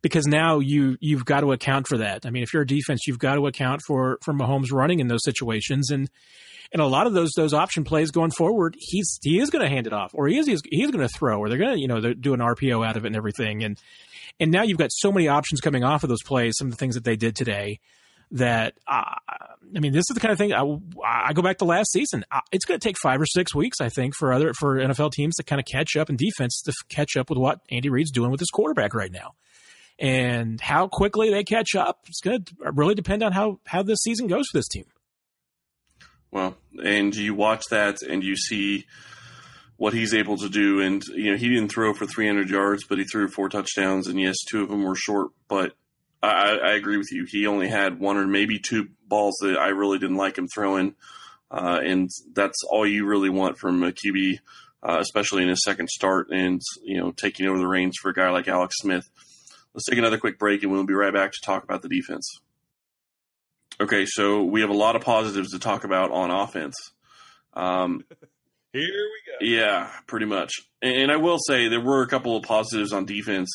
because 0.00 0.26
now 0.26 0.60
you 0.60 0.96
you've 1.00 1.24
got 1.24 1.40
to 1.40 1.50
account 1.50 1.88
for 1.88 1.98
that. 1.98 2.24
I 2.24 2.30
mean, 2.30 2.44
if 2.44 2.52
you're 2.52 2.62
a 2.62 2.66
defense, 2.66 3.00
you've 3.08 3.18
got 3.18 3.34
to 3.34 3.48
account 3.48 3.82
for 3.84 4.18
for 4.22 4.32
Mahomes 4.32 4.70
running 4.70 5.00
in 5.00 5.08
those 5.08 5.24
situations, 5.24 5.90
and 5.90 6.08
and 6.72 6.80
a 6.80 6.86
lot 6.86 7.08
of 7.08 7.14
those 7.14 7.32
those 7.36 7.52
option 7.52 7.82
plays 7.82 8.12
going 8.12 8.30
forward, 8.30 8.76
he's 8.78 9.18
he 9.22 9.40
is 9.40 9.50
going 9.50 9.62
to 9.64 9.68
hand 9.68 9.88
it 9.88 9.92
off, 9.92 10.12
or 10.14 10.28
he 10.28 10.38
is 10.38 10.46
he's, 10.46 10.62
going 10.62 11.06
to 11.06 11.08
throw, 11.08 11.40
or 11.40 11.48
they're 11.48 11.58
going 11.58 11.74
to 11.74 11.80
you 11.80 11.88
know 11.88 12.00
do 12.14 12.32
an 12.32 12.38
RPO 12.38 12.86
out 12.86 12.96
of 12.96 13.04
it 13.04 13.08
and 13.08 13.16
everything, 13.16 13.64
and 13.64 13.76
and 14.38 14.52
now 14.52 14.62
you've 14.62 14.78
got 14.78 14.92
so 14.92 15.10
many 15.10 15.26
options 15.26 15.60
coming 15.60 15.82
off 15.82 16.04
of 16.04 16.08
those 16.08 16.22
plays. 16.22 16.54
Some 16.56 16.68
of 16.68 16.70
the 16.70 16.76
things 16.76 16.94
that 16.94 17.02
they 17.02 17.16
did 17.16 17.34
today 17.34 17.80
that 18.32 18.74
uh, 18.86 19.14
I 19.76 19.80
mean, 19.80 19.92
this 19.92 20.04
is 20.10 20.14
the 20.14 20.20
kind 20.20 20.32
of 20.32 20.38
thing 20.38 20.52
I, 20.52 20.64
I 21.04 21.32
go 21.32 21.42
back 21.42 21.58
to 21.58 21.64
last 21.64 21.92
season. 21.92 22.24
Uh, 22.30 22.40
it's 22.50 22.64
going 22.64 22.78
to 22.78 22.86
take 22.86 22.96
five 23.02 23.20
or 23.20 23.26
six 23.26 23.54
weeks, 23.54 23.80
I 23.80 23.88
think, 23.88 24.14
for 24.16 24.32
other 24.32 24.52
for 24.58 24.76
NFL 24.76 25.12
teams 25.12 25.36
to 25.36 25.42
kind 25.42 25.60
of 25.60 25.66
catch 25.66 25.96
up 25.96 26.08
and 26.08 26.18
defense 26.18 26.62
to 26.62 26.72
catch 26.88 27.16
up 27.16 27.30
with 27.30 27.38
what 27.38 27.60
Andy 27.70 27.88
Reid's 27.88 28.10
doing 28.10 28.30
with 28.30 28.40
his 28.40 28.50
quarterback 28.50 28.94
right 28.94 29.12
now, 29.12 29.34
and 29.98 30.60
how 30.60 30.88
quickly 30.88 31.30
they 31.30 31.44
catch 31.44 31.74
up. 31.74 32.00
It's 32.08 32.20
going 32.20 32.42
to 32.42 32.54
really 32.72 32.94
depend 32.94 33.22
on 33.22 33.32
how 33.32 33.60
how 33.66 33.82
this 33.82 34.00
season 34.02 34.26
goes 34.26 34.46
for 34.50 34.58
this 34.58 34.68
team. 34.68 34.84
Well, 36.30 36.56
and 36.82 37.14
you 37.14 37.34
watch 37.34 37.64
that 37.70 38.00
and 38.00 38.24
you 38.24 38.36
see 38.36 38.86
what 39.76 39.92
he's 39.92 40.14
able 40.14 40.38
to 40.38 40.48
do, 40.48 40.80
and 40.80 41.02
you 41.14 41.32
know 41.32 41.36
he 41.36 41.48
didn't 41.48 41.68
throw 41.68 41.92
for 41.92 42.06
300 42.06 42.48
yards, 42.48 42.84
but 42.88 42.98
he 42.98 43.04
threw 43.04 43.28
four 43.28 43.50
touchdowns, 43.50 44.06
and 44.06 44.18
yes, 44.18 44.36
two 44.48 44.62
of 44.62 44.70
them 44.70 44.84
were 44.84 44.96
short, 44.96 45.30
but 45.48 45.74
I, 46.22 46.56
I, 46.56 46.72
agree 46.74 46.98
with 46.98 47.10
you. 47.10 47.26
He 47.28 47.46
only 47.46 47.68
had 47.68 47.98
one 47.98 48.16
or 48.16 48.26
maybe 48.26 48.58
two 48.58 48.88
balls 49.06 49.36
that 49.42 49.58
I 49.58 49.68
really 49.68 49.98
didn't 49.98 50.16
like 50.16 50.38
him 50.38 50.46
throwing, 50.46 50.94
uh, 51.50 51.80
and 51.82 52.08
that's 52.32 52.62
all 52.70 52.86
you 52.86 53.06
really 53.06 53.28
want 53.28 53.58
from 53.58 53.82
a 53.82 53.92
QB, 53.92 54.38
uh, 54.82 54.98
especially 55.00 55.42
in 55.42 55.48
his 55.48 55.64
second 55.64 55.88
start 55.88 56.28
and 56.30 56.60
you 56.84 56.98
know 56.98 57.12
taking 57.12 57.46
over 57.46 57.58
the 57.58 57.66
reins 57.66 57.96
for 58.00 58.10
a 58.10 58.14
guy 58.14 58.30
like 58.30 58.46
Alex 58.48 58.76
Smith. 58.78 59.08
Let's 59.74 59.86
take 59.86 59.98
another 59.98 60.18
quick 60.18 60.38
break, 60.38 60.62
and 60.62 60.70
we'll 60.70 60.86
be 60.86 60.94
right 60.94 61.12
back 61.12 61.32
to 61.32 61.40
talk 61.44 61.64
about 61.64 61.82
the 61.82 61.88
defense. 61.88 62.28
Okay, 63.80 64.04
so 64.06 64.44
we 64.44 64.60
have 64.60 64.70
a 64.70 64.74
lot 64.74 64.96
of 64.96 65.02
positives 65.02 65.50
to 65.52 65.58
talk 65.58 65.84
about 65.84 66.10
on 66.10 66.30
offense. 66.30 66.76
Um, 67.54 68.04
Here 68.72 68.82
we 68.84 69.48
go. 69.48 69.54
Yeah, 69.54 69.90
pretty 70.06 70.26
much. 70.26 70.52
And, 70.80 70.94
and 70.94 71.12
I 71.12 71.16
will 71.16 71.38
say 71.38 71.68
there 71.68 71.80
were 71.80 72.02
a 72.02 72.08
couple 72.08 72.36
of 72.36 72.44
positives 72.44 72.92
on 72.92 73.04
defense. 73.04 73.50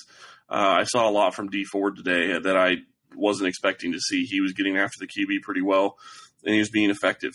Uh, 0.49 0.79
I 0.79 0.83
saw 0.83 1.09
a 1.09 1.11
lot 1.11 1.35
from 1.35 1.49
Dee 1.49 1.65
Ford 1.65 1.97
today 1.97 2.39
that 2.39 2.55
I 2.57 2.77
wasn't 3.15 3.49
expecting 3.49 3.91
to 3.93 3.99
see. 3.99 4.23
He 4.23 4.41
was 4.41 4.53
getting 4.53 4.77
after 4.77 4.97
the 4.99 5.07
QB 5.07 5.41
pretty 5.43 5.61
well, 5.61 5.97
and 6.43 6.53
he 6.53 6.59
was 6.59 6.69
being 6.69 6.89
effective. 6.89 7.33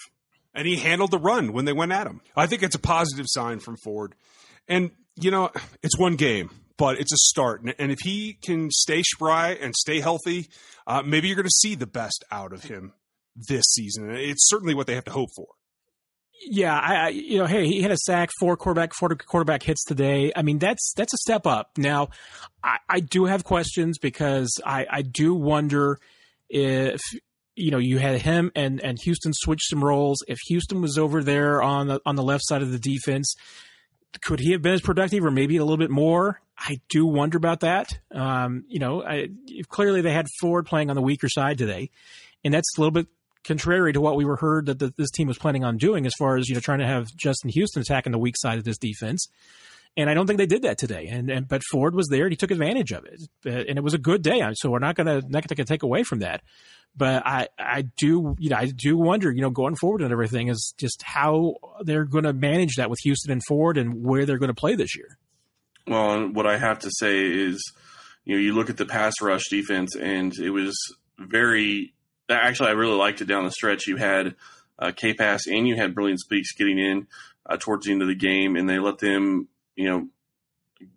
And 0.54 0.66
he 0.66 0.76
handled 0.76 1.10
the 1.10 1.18
run 1.18 1.52
when 1.52 1.64
they 1.64 1.72
went 1.72 1.92
at 1.92 2.06
him. 2.06 2.20
I 2.36 2.46
think 2.46 2.62
it's 2.62 2.74
a 2.74 2.80
positive 2.80 3.26
sign 3.28 3.58
from 3.58 3.76
Ford. 3.82 4.14
And, 4.68 4.90
you 5.16 5.30
know, 5.30 5.50
it's 5.82 5.98
one 5.98 6.16
game, 6.16 6.50
but 6.76 7.00
it's 7.00 7.12
a 7.12 7.16
start. 7.16 7.62
And 7.78 7.90
if 7.90 7.98
he 8.00 8.34
can 8.42 8.70
stay 8.70 9.02
spry 9.02 9.52
and 9.52 9.74
stay 9.74 10.00
healthy, 10.00 10.48
uh, 10.86 11.02
maybe 11.02 11.28
you're 11.28 11.36
going 11.36 11.46
to 11.46 11.50
see 11.50 11.74
the 11.74 11.86
best 11.86 12.24
out 12.30 12.52
of 12.52 12.64
him 12.64 12.92
this 13.34 13.64
season. 13.72 14.10
It's 14.10 14.48
certainly 14.48 14.74
what 14.74 14.86
they 14.86 14.94
have 14.94 15.04
to 15.04 15.10
hope 15.10 15.30
for. 15.34 15.48
Yeah, 16.44 16.76
I, 16.76 17.08
you 17.10 17.38
know, 17.38 17.46
hey, 17.46 17.66
he 17.66 17.82
had 17.82 17.92
a 17.92 17.96
sack, 17.96 18.30
four 18.40 18.56
quarterback, 18.56 18.92
four 18.94 19.10
quarterback 19.10 19.62
hits 19.62 19.84
today. 19.84 20.32
I 20.34 20.42
mean, 20.42 20.58
that's 20.58 20.92
that's 20.96 21.14
a 21.14 21.18
step 21.18 21.46
up. 21.46 21.70
Now, 21.76 22.08
I, 22.64 22.78
I 22.88 23.00
do 23.00 23.26
have 23.26 23.44
questions 23.44 23.98
because 23.98 24.60
I, 24.64 24.86
I 24.90 25.02
do 25.02 25.34
wonder 25.34 25.98
if 26.48 27.00
you 27.54 27.70
know 27.70 27.78
you 27.78 27.98
had 27.98 28.20
him 28.22 28.50
and 28.56 28.80
and 28.80 28.98
Houston 29.04 29.32
switched 29.34 29.68
some 29.68 29.84
roles. 29.84 30.18
If 30.26 30.38
Houston 30.48 30.80
was 30.80 30.98
over 30.98 31.22
there 31.22 31.62
on 31.62 31.86
the 31.86 32.00
on 32.04 32.16
the 32.16 32.22
left 32.22 32.44
side 32.46 32.62
of 32.62 32.72
the 32.72 32.78
defense, 32.78 33.34
could 34.20 34.40
he 34.40 34.52
have 34.52 34.62
been 34.62 34.74
as 34.74 34.80
productive 34.80 35.24
or 35.24 35.30
maybe 35.30 35.56
a 35.56 35.64
little 35.64 35.78
bit 35.78 35.90
more? 35.90 36.40
I 36.58 36.80
do 36.88 37.06
wonder 37.06 37.38
about 37.38 37.60
that. 37.60 37.98
Um, 38.12 38.64
you 38.68 38.78
know, 38.78 39.02
I, 39.02 39.28
clearly 39.68 40.00
they 40.00 40.12
had 40.12 40.26
Ford 40.40 40.66
playing 40.66 40.90
on 40.90 40.96
the 40.96 41.02
weaker 41.02 41.28
side 41.28 41.58
today, 41.58 41.90
and 42.44 42.52
that's 42.52 42.76
a 42.76 42.80
little 42.80 42.92
bit 42.92 43.06
contrary 43.44 43.92
to 43.92 44.00
what 44.00 44.16
we 44.16 44.24
were 44.24 44.36
heard 44.36 44.66
that 44.66 44.78
the, 44.78 44.92
this 44.96 45.10
team 45.10 45.28
was 45.28 45.38
planning 45.38 45.64
on 45.64 45.76
doing 45.76 46.06
as 46.06 46.14
far 46.18 46.36
as 46.36 46.48
you 46.48 46.54
know 46.54 46.60
trying 46.60 46.80
to 46.80 46.86
have 46.86 47.14
Justin 47.16 47.50
Houston 47.50 47.82
attacking 47.82 48.12
the 48.12 48.18
weak 48.18 48.36
side 48.36 48.58
of 48.58 48.64
this 48.64 48.78
defense. 48.78 49.28
And 49.94 50.08
I 50.08 50.14
don't 50.14 50.26
think 50.26 50.38
they 50.38 50.46
did 50.46 50.62
that 50.62 50.78
today. 50.78 51.08
And, 51.08 51.28
and 51.28 51.46
but 51.46 51.60
Ford 51.70 51.94
was 51.94 52.08
there 52.08 52.24
and 52.24 52.32
he 52.32 52.36
took 52.36 52.50
advantage 52.50 52.92
of 52.92 53.04
it, 53.04 53.20
uh, 53.44 53.64
and 53.68 53.76
it 53.76 53.84
was 53.84 53.94
a 53.94 53.98
good 53.98 54.22
day. 54.22 54.42
So 54.54 54.70
we're 54.70 54.78
not 54.78 54.96
gonna 54.96 55.22
not 55.28 55.46
gonna 55.46 55.64
take 55.64 55.82
away 55.82 56.02
from 56.02 56.20
that. 56.20 56.42
But 56.96 57.26
I 57.26 57.48
I 57.58 57.82
do 57.82 58.34
you 58.38 58.50
know 58.50 58.56
I 58.56 58.66
do 58.66 58.96
wonder 58.96 59.30
you 59.30 59.42
know 59.42 59.50
going 59.50 59.76
forward 59.76 60.02
and 60.02 60.12
everything 60.12 60.48
is 60.48 60.74
just 60.78 61.02
how 61.02 61.56
they're 61.82 62.04
going 62.04 62.24
to 62.24 62.32
manage 62.32 62.76
that 62.76 62.90
with 62.90 63.00
Houston 63.00 63.32
and 63.32 63.42
Ford 63.46 63.76
and 63.76 64.02
where 64.04 64.24
they're 64.24 64.38
going 64.38 64.48
to 64.48 64.54
play 64.54 64.74
this 64.74 64.96
year. 64.96 65.18
Well, 65.86 66.28
what 66.28 66.46
I 66.46 66.58
have 66.58 66.78
to 66.80 66.90
say 66.98 67.18
is, 67.18 67.72
you 68.24 68.36
know, 68.36 68.40
you 68.40 68.54
look 68.54 68.70
at 68.70 68.76
the 68.76 68.86
pass 68.86 69.14
rush 69.20 69.48
defense, 69.50 69.96
and 69.96 70.32
it 70.38 70.50
was 70.50 70.76
very 71.18 71.92
actually, 72.36 72.70
I 72.70 72.72
really 72.72 72.96
liked 72.96 73.20
it 73.20 73.26
down 73.26 73.44
the 73.44 73.50
stretch. 73.50 73.86
You 73.86 73.96
had 73.96 74.34
uh, 74.78 74.92
K 74.94 75.14
Pass, 75.14 75.46
and 75.46 75.66
you 75.66 75.76
had 75.76 75.94
Breeland 75.94 76.18
Speaks 76.18 76.52
getting 76.52 76.78
in 76.78 77.06
uh, 77.46 77.56
towards 77.58 77.86
the 77.86 77.92
end 77.92 78.02
of 78.02 78.08
the 78.08 78.14
game, 78.14 78.56
and 78.56 78.68
they 78.68 78.78
let 78.78 78.98
them, 78.98 79.48
you 79.76 79.88
know, 79.88 80.08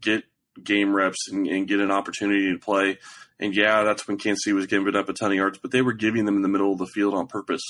get 0.02 0.24
game 0.62 0.94
reps 0.94 1.30
and, 1.32 1.48
and, 1.48 1.68
get 1.68 1.80
an 1.82 1.92
opportunity 1.92 2.52
to 2.52 2.58
play. 2.58 2.98
And 3.40 3.54
yeah, 3.54 3.84
that's 3.84 4.08
when 4.08 4.18
Kansas 4.18 4.44
City 4.46 4.54
was 4.54 4.68
giving 4.68 4.96
up 4.96 5.10
a 5.10 5.14
ton 5.14 5.32
of 5.32 5.38
yards, 5.38 5.60
but 5.60 5.72
they 5.72 5.82
were 5.82 5.94
giving 5.94 6.26
them 6.26 6.38
in 6.38 6.42
the 6.42 6.48
middle 6.48 6.72
of 6.72 6.78
the 6.78 6.88
field 6.88 7.14
on 7.14 7.28
purpose. 7.28 7.64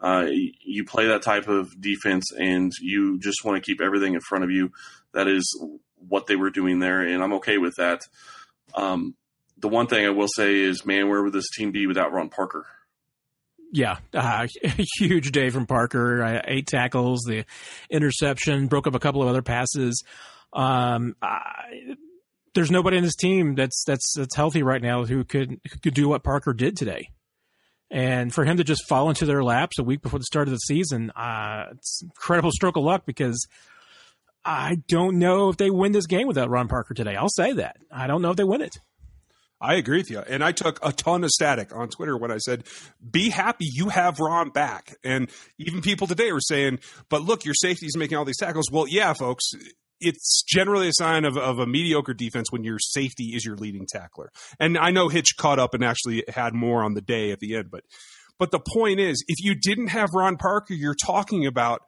Uh, 0.00 0.26
you 0.30 0.84
play 0.84 1.08
that 1.08 1.22
type 1.22 1.48
of 1.48 1.80
defense, 1.80 2.24
and 2.36 2.72
you 2.80 3.18
just 3.20 3.44
want 3.44 3.56
to 3.56 3.66
keep 3.66 3.80
everything 3.80 4.14
in 4.14 4.20
front 4.20 4.44
of 4.44 4.50
you. 4.50 4.70
That 5.14 5.28
is 5.28 5.44
what 6.08 6.26
they 6.26 6.36
were 6.36 6.50
doing 6.50 6.78
there, 6.78 7.00
and 7.02 7.22
I'm 7.22 7.34
okay 7.34 7.58
with 7.58 7.74
that. 7.76 8.02
Um, 8.74 9.14
the 9.58 9.68
one 9.68 9.86
thing 9.86 10.04
I 10.04 10.10
will 10.10 10.28
say 10.28 10.58
is, 10.60 10.84
man, 10.84 11.08
where 11.08 11.22
would 11.22 11.32
this 11.32 11.50
team 11.50 11.70
be 11.70 11.86
without 11.86 12.12
Ron 12.12 12.28
Parker? 12.28 12.66
Yeah, 13.72 13.96
uh, 14.12 14.46
huge 14.98 15.32
day 15.32 15.48
from 15.48 15.66
Parker. 15.66 16.22
Uh, 16.22 16.42
eight 16.44 16.66
tackles, 16.66 17.22
the 17.22 17.46
interception, 17.90 18.66
broke 18.66 18.86
up 18.86 18.94
a 18.94 18.98
couple 18.98 19.22
of 19.22 19.28
other 19.28 19.40
passes. 19.42 20.04
Um, 20.52 21.16
there's 22.54 22.70
nobody 22.70 22.98
in 22.98 23.02
this 23.02 23.16
team 23.16 23.54
that's 23.54 23.82
that's 23.86 24.12
that's 24.14 24.36
healthy 24.36 24.62
right 24.62 24.82
now 24.82 25.06
who 25.06 25.24
could 25.24 25.58
could 25.82 25.94
do 25.94 26.06
what 26.06 26.22
Parker 26.22 26.52
did 26.52 26.76
today. 26.76 27.08
And 27.90 28.32
for 28.32 28.44
him 28.44 28.58
to 28.58 28.64
just 28.64 28.86
fall 28.88 29.08
into 29.08 29.26
their 29.26 29.42
laps 29.42 29.78
a 29.78 29.82
week 29.82 30.02
before 30.02 30.18
the 30.18 30.24
start 30.24 30.48
of 30.48 30.52
the 30.52 30.58
season, 30.58 31.10
uh, 31.10 31.66
it's 31.72 32.02
incredible 32.02 32.50
stroke 32.50 32.76
of 32.76 32.84
luck 32.84 33.04
because 33.06 33.46
I 34.44 34.76
don't 34.88 35.18
know 35.18 35.50
if 35.50 35.56
they 35.56 35.70
win 35.70 35.92
this 35.92 36.06
game 36.06 36.26
without 36.26 36.50
Ron 36.50 36.68
Parker 36.68 36.94
today. 36.94 37.16
I'll 37.16 37.28
say 37.28 37.52
that. 37.54 37.76
I 37.90 38.06
don't 38.06 38.22
know 38.22 38.30
if 38.30 38.36
they 38.36 38.44
win 38.44 38.62
it. 38.62 38.76
I 39.62 39.74
agree 39.74 39.98
with 39.98 40.10
you. 40.10 40.18
And 40.18 40.42
I 40.42 40.50
took 40.50 40.80
a 40.84 40.92
ton 40.92 41.22
of 41.22 41.30
static 41.30 41.74
on 41.74 41.88
Twitter 41.88 42.16
when 42.16 42.32
I 42.32 42.38
said, 42.38 42.64
be 43.08 43.30
happy 43.30 43.64
you 43.72 43.90
have 43.90 44.18
Ron 44.18 44.50
back. 44.50 44.96
And 45.04 45.30
even 45.58 45.82
people 45.82 46.08
today 46.08 46.32
were 46.32 46.40
saying, 46.40 46.80
but 47.08 47.22
look, 47.22 47.44
your 47.44 47.54
safety 47.54 47.86
is 47.86 47.96
making 47.96 48.18
all 48.18 48.24
these 48.24 48.38
tackles. 48.38 48.70
Well, 48.72 48.88
yeah, 48.88 49.12
folks, 49.12 49.44
it's 50.00 50.42
generally 50.42 50.88
a 50.88 50.92
sign 50.92 51.24
of, 51.24 51.36
of 51.38 51.60
a 51.60 51.66
mediocre 51.66 52.12
defense 52.12 52.48
when 52.50 52.64
your 52.64 52.80
safety 52.80 53.34
is 53.36 53.44
your 53.44 53.56
leading 53.56 53.86
tackler. 53.86 54.30
And 54.58 54.76
I 54.76 54.90
know 54.90 55.08
Hitch 55.08 55.36
caught 55.36 55.60
up 55.60 55.74
and 55.74 55.84
actually 55.84 56.24
had 56.28 56.54
more 56.54 56.82
on 56.82 56.94
the 56.94 57.00
day 57.00 57.30
at 57.30 57.38
the 57.38 57.54
end, 57.54 57.70
but 57.70 57.84
but 58.38 58.50
the 58.50 58.58
point 58.58 58.98
is, 58.98 59.24
if 59.28 59.44
you 59.44 59.54
didn't 59.54 59.88
have 59.88 60.08
Ron 60.14 60.36
Parker, 60.36 60.74
you're 60.74 60.96
talking 60.96 61.46
about 61.46 61.82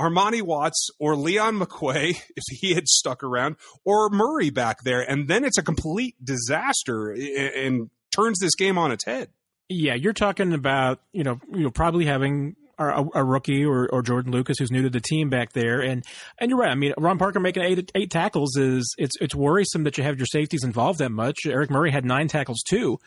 Armani 0.00 0.42
Watts 0.42 0.88
or 0.98 1.14
Leon 1.14 1.58
McQuay, 1.58 2.10
if 2.36 2.44
he 2.48 2.74
had 2.74 2.88
stuck 2.88 3.22
around, 3.22 3.56
or 3.84 4.08
Murray 4.10 4.50
back 4.50 4.82
there, 4.82 5.02
and 5.02 5.28
then 5.28 5.44
it's 5.44 5.58
a 5.58 5.62
complete 5.62 6.16
disaster 6.22 7.10
and 7.10 7.90
turns 8.10 8.38
this 8.40 8.54
game 8.54 8.78
on 8.78 8.92
its 8.92 9.04
head. 9.04 9.28
Yeah, 9.68 9.94
you're 9.94 10.12
talking 10.12 10.52
about 10.52 11.00
you 11.12 11.22
know 11.22 11.38
you 11.52 11.60
know 11.60 11.70
probably 11.70 12.06
having 12.06 12.56
a, 12.78 13.04
a, 13.14 13.24
rookie 13.24 13.64
or, 13.64 13.88
or 13.92 14.02
Jordan 14.02 14.32
Lucas 14.32 14.56
who's 14.58 14.70
new 14.70 14.82
to 14.82 14.90
the 14.90 15.00
team 15.00 15.28
back 15.28 15.52
there, 15.52 15.80
and 15.80 16.04
and 16.40 16.50
you're 16.50 16.58
right. 16.58 16.70
I 16.70 16.74
mean, 16.74 16.92
Ron 16.98 17.18
Parker 17.18 17.38
making 17.38 17.62
eight 17.62 17.92
eight 17.94 18.10
tackles 18.10 18.56
is 18.56 18.94
it's 18.98 19.14
it's 19.20 19.34
worrisome 19.34 19.84
that 19.84 19.98
you 19.98 20.04
have 20.04 20.18
your 20.18 20.26
safeties 20.26 20.64
involved 20.64 20.98
that 20.98 21.10
much. 21.10 21.40
Eric 21.46 21.70
Murray 21.70 21.92
had 21.92 22.04
nine 22.04 22.26
tackles 22.26 22.62
too, 22.68 22.98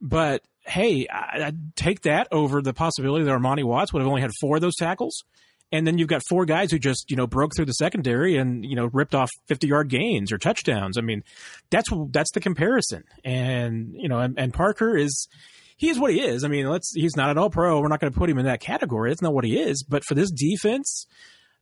but 0.00 0.42
hey, 0.66 1.06
I, 1.08 1.46
I'd 1.46 1.76
take 1.76 2.02
that 2.02 2.28
over 2.30 2.62
the 2.62 2.72
possibility 2.72 3.24
that 3.24 3.30
Armani 3.30 3.64
Watts 3.64 3.92
would 3.92 4.00
have 4.00 4.08
only 4.08 4.22
had 4.22 4.30
four 4.40 4.56
of 4.56 4.62
those 4.62 4.76
tackles 4.76 5.24
and 5.72 5.86
then 5.86 5.98
you've 5.98 6.08
got 6.08 6.22
four 6.28 6.44
guys 6.44 6.70
who 6.70 6.78
just 6.78 7.10
you 7.10 7.16
know 7.16 7.26
broke 7.26 7.52
through 7.54 7.66
the 7.66 7.72
secondary 7.72 8.36
and 8.36 8.64
you 8.64 8.76
know 8.76 8.88
ripped 8.92 9.14
off 9.14 9.30
50 9.48 9.66
yard 9.66 9.88
gains 9.88 10.32
or 10.32 10.38
touchdowns. 10.38 10.98
I 10.98 11.00
mean 11.00 11.22
that's 11.70 11.88
that's 12.10 12.32
the 12.32 12.40
comparison. 12.40 13.04
And 13.24 13.94
you 13.94 14.08
know 14.08 14.18
and, 14.18 14.38
and 14.38 14.52
parker 14.52 14.96
is 14.96 15.28
he 15.76 15.90
is 15.90 15.98
what 15.98 16.12
he 16.12 16.20
is. 16.20 16.44
I 16.44 16.48
mean 16.48 16.68
let's 16.68 16.92
he's 16.94 17.16
not 17.16 17.30
at 17.30 17.38
all 17.38 17.50
pro. 17.50 17.80
We're 17.80 17.88
not 17.88 18.00
going 18.00 18.12
to 18.12 18.18
put 18.18 18.30
him 18.30 18.38
in 18.38 18.46
that 18.46 18.60
category. 18.60 19.10
That's 19.10 19.22
not 19.22 19.34
what 19.34 19.44
he 19.44 19.58
is. 19.58 19.82
But 19.82 20.04
for 20.04 20.14
this 20.14 20.30
defense 20.30 21.06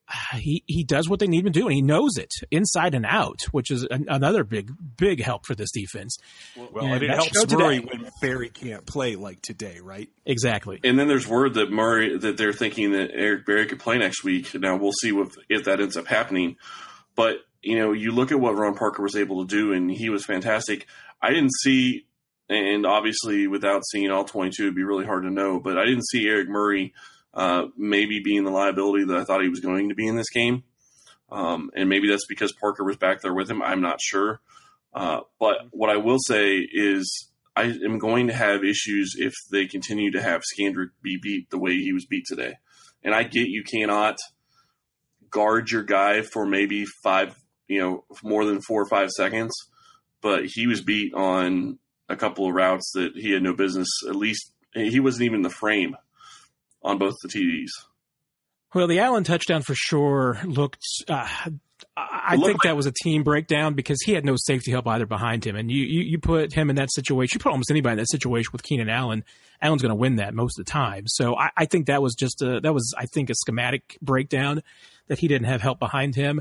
he 0.34 0.62
he 0.66 0.84
does 0.84 1.08
what 1.08 1.20
they 1.20 1.26
need 1.26 1.46
him 1.46 1.52
to 1.52 1.60
do, 1.60 1.66
and 1.66 1.74
he 1.74 1.82
knows 1.82 2.16
it 2.16 2.32
inside 2.50 2.94
and 2.94 3.06
out, 3.06 3.42
which 3.50 3.70
is 3.70 3.84
an, 3.84 4.06
another 4.08 4.44
big 4.44 4.70
big 4.96 5.22
help 5.22 5.46
for 5.46 5.54
this 5.54 5.70
defense. 5.70 6.18
Well, 6.56 6.84
and 6.84 7.02
it 7.02 7.10
helps 7.10 7.52
Murray 7.52 7.78
when 7.80 8.08
Berry 8.20 8.48
can't 8.48 8.86
play 8.86 9.16
like 9.16 9.40
today, 9.42 9.78
right? 9.80 10.08
Exactly. 10.26 10.80
And 10.84 10.98
then 10.98 11.08
there's 11.08 11.26
word 11.26 11.54
that 11.54 11.70
Murray 11.70 12.16
that 12.18 12.36
they're 12.36 12.52
thinking 12.52 12.92
that 12.92 13.10
Eric 13.12 13.46
Berry 13.46 13.66
could 13.66 13.80
play 13.80 13.98
next 13.98 14.24
week. 14.24 14.54
Now 14.54 14.76
we'll 14.76 14.92
see 14.92 15.10
if 15.10 15.34
if 15.48 15.64
that 15.64 15.80
ends 15.80 15.96
up 15.96 16.06
happening. 16.06 16.56
But 17.14 17.38
you 17.62 17.78
know, 17.78 17.92
you 17.92 18.10
look 18.10 18.32
at 18.32 18.40
what 18.40 18.56
Ron 18.56 18.74
Parker 18.74 19.02
was 19.02 19.16
able 19.16 19.46
to 19.46 19.48
do, 19.48 19.72
and 19.72 19.90
he 19.90 20.10
was 20.10 20.24
fantastic. 20.24 20.86
I 21.20 21.30
didn't 21.30 21.52
see, 21.62 22.06
and 22.48 22.84
obviously 22.84 23.46
without 23.46 23.82
seeing 23.90 24.10
all 24.10 24.24
22, 24.24 24.62
it'd 24.64 24.74
be 24.74 24.82
really 24.82 25.04
hard 25.04 25.22
to 25.22 25.30
know. 25.30 25.60
But 25.60 25.78
I 25.78 25.84
didn't 25.84 26.06
see 26.08 26.26
Eric 26.26 26.48
Murray 26.48 26.92
uh, 27.34 27.66
maybe 27.76 28.20
being 28.20 28.44
the 28.44 28.50
liability 28.50 29.04
that 29.04 29.16
I 29.16 29.24
thought 29.24 29.42
he 29.42 29.48
was 29.48 29.60
going 29.60 29.88
to 29.88 29.94
be 29.94 30.06
in 30.06 30.16
this 30.16 30.30
game. 30.30 30.64
Um, 31.30 31.70
and 31.74 31.88
maybe 31.88 32.08
that's 32.08 32.26
because 32.26 32.52
Parker 32.52 32.84
was 32.84 32.96
back 32.96 33.22
there 33.22 33.34
with 33.34 33.50
him. 33.50 33.62
I'm 33.62 33.80
not 33.80 34.00
sure. 34.02 34.40
Uh, 34.92 35.20
but 35.40 35.56
what 35.70 35.88
I 35.88 35.96
will 35.96 36.18
say 36.18 36.58
is 36.58 37.30
I 37.56 37.64
am 37.64 37.98
going 37.98 38.26
to 38.26 38.34
have 38.34 38.64
issues 38.64 39.14
if 39.18 39.32
they 39.50 39.66
continue 39.66 40.10
to 40.10 40.22
have 40.22 40.42
Scandrick 40.42 40.90
be 41.02 41.18
beat 41.20 41.50
the 41.50 41.58
way 41.58 41.72
he 41.72 41.92
was 41.92 42.04
beat 42.04 42.26
today. 42.26 42.58
And 43.02 43.14
I 43.14 43.22
get 43.22 43.48
you 43.48 43.64
cannot 43.64 44.18
guard 45.30 45.70
your 45.70 45.82
guy 45.82 46.20
for 46.20 46.44
maybe 46.44 46.84
five, 47.02 47.34
you 47.66 47.80
know, 47.80 48.04
more 48.22 48.44
than 48.44 48.60
four 48.60 48.82
or 48.82 48.88
five 48.88 49.10
seconds, 49.10 49.54
but 50.20 50.44
he 50.44 50.66
was 50.66 50.82
beat 50.82 51.14
on 51.14 51.78
a 52.08 52.16
couple 52.16 52.46
of 52.46 52.54
routes 52.54 52.92
that 52.94 53.12
he 53.16 53.32
had 53.32 53.42
no 53.42 53.54
business. 53.54 53.88
At 54.06 54.16
least 54.16 54.52
he 54.74 55.00
wasn't 55.00 55.24
even 55.24 55.36
in 55.36 55.42
the 55.42 55.50
frame 55.50 55.96
on 56.84 56.98
both 56.98 57.14
the 57.22 57.28
TDs. 57.28 57.70
Well, 58.74 58.86
the 58.86 59.00
Allen 59.00 59.24
touchdown 59.24 59.62
for 59.62 59.74
sure 59.74 60.38
looked. 60.44 60.82
Uh, 61.08 61.28
I 61.96 62.36
think 62.36 62.42
like- 62.42 62.56
that 62.64 62.76
was 62.76 62.86
a 62.86 62.92
team 62.92 63.22
breakdown 63.22 63.74
because 63.74 64.00
he 64.02 64.12
had 64.12 64.24
no 64.24 64.34
safety 64.36 64.70
help 64.70 64.86
either 64.86 65.04
behind 65.06 65.44
him, 65.46 65.56
and 65.56 65.70
you, 65.70 65.84
you, 65.84 66.00
you 66.02 66.18
put 66.18 66.52
him 66.52 66.70
in 66.70 66.76
that 66.76 66.90
situation. 66.90 67.36
You 67.36 67.42
put 67.42 67.50
almost 67.52 67.70
anybody 67.70 67.92
in 67.92 67.98
that 67.98 68.08
situation 68.10 68.50
with 68.52 68.62
Keenan 68.62 68.88
Allen. 68.88 69.24
Allen's 69.60 69.82
going 69.82 69.90
to 69.90 69.96
win 69.96 70.16
that 70.16 70.32
most 70.34 70.58
of 70.58 70.64
the 70.64 70.70
time. 70.70 71.04
So 71.06 71.36
I, 71.36 71.50
I 71.56 71.64
think 71.66 71.86
that 71.86 72.00
was 72.00 72.14
just 72.14 72.40
a 72.40 72.60
that 72.60 72.72
was 72.72 72.94
I 72.96 73.06
think 73.06 73.30
a 73.30 73.34
schematic 73.34 73.98
breakdown 74.00 74.62
that 75.08 75.18
he 75.18 75.28
didn't 75.28 75.46
have 75.46 75.60
help 75.60 75.78
behind 75.78 76.14
him. 76.14 76.40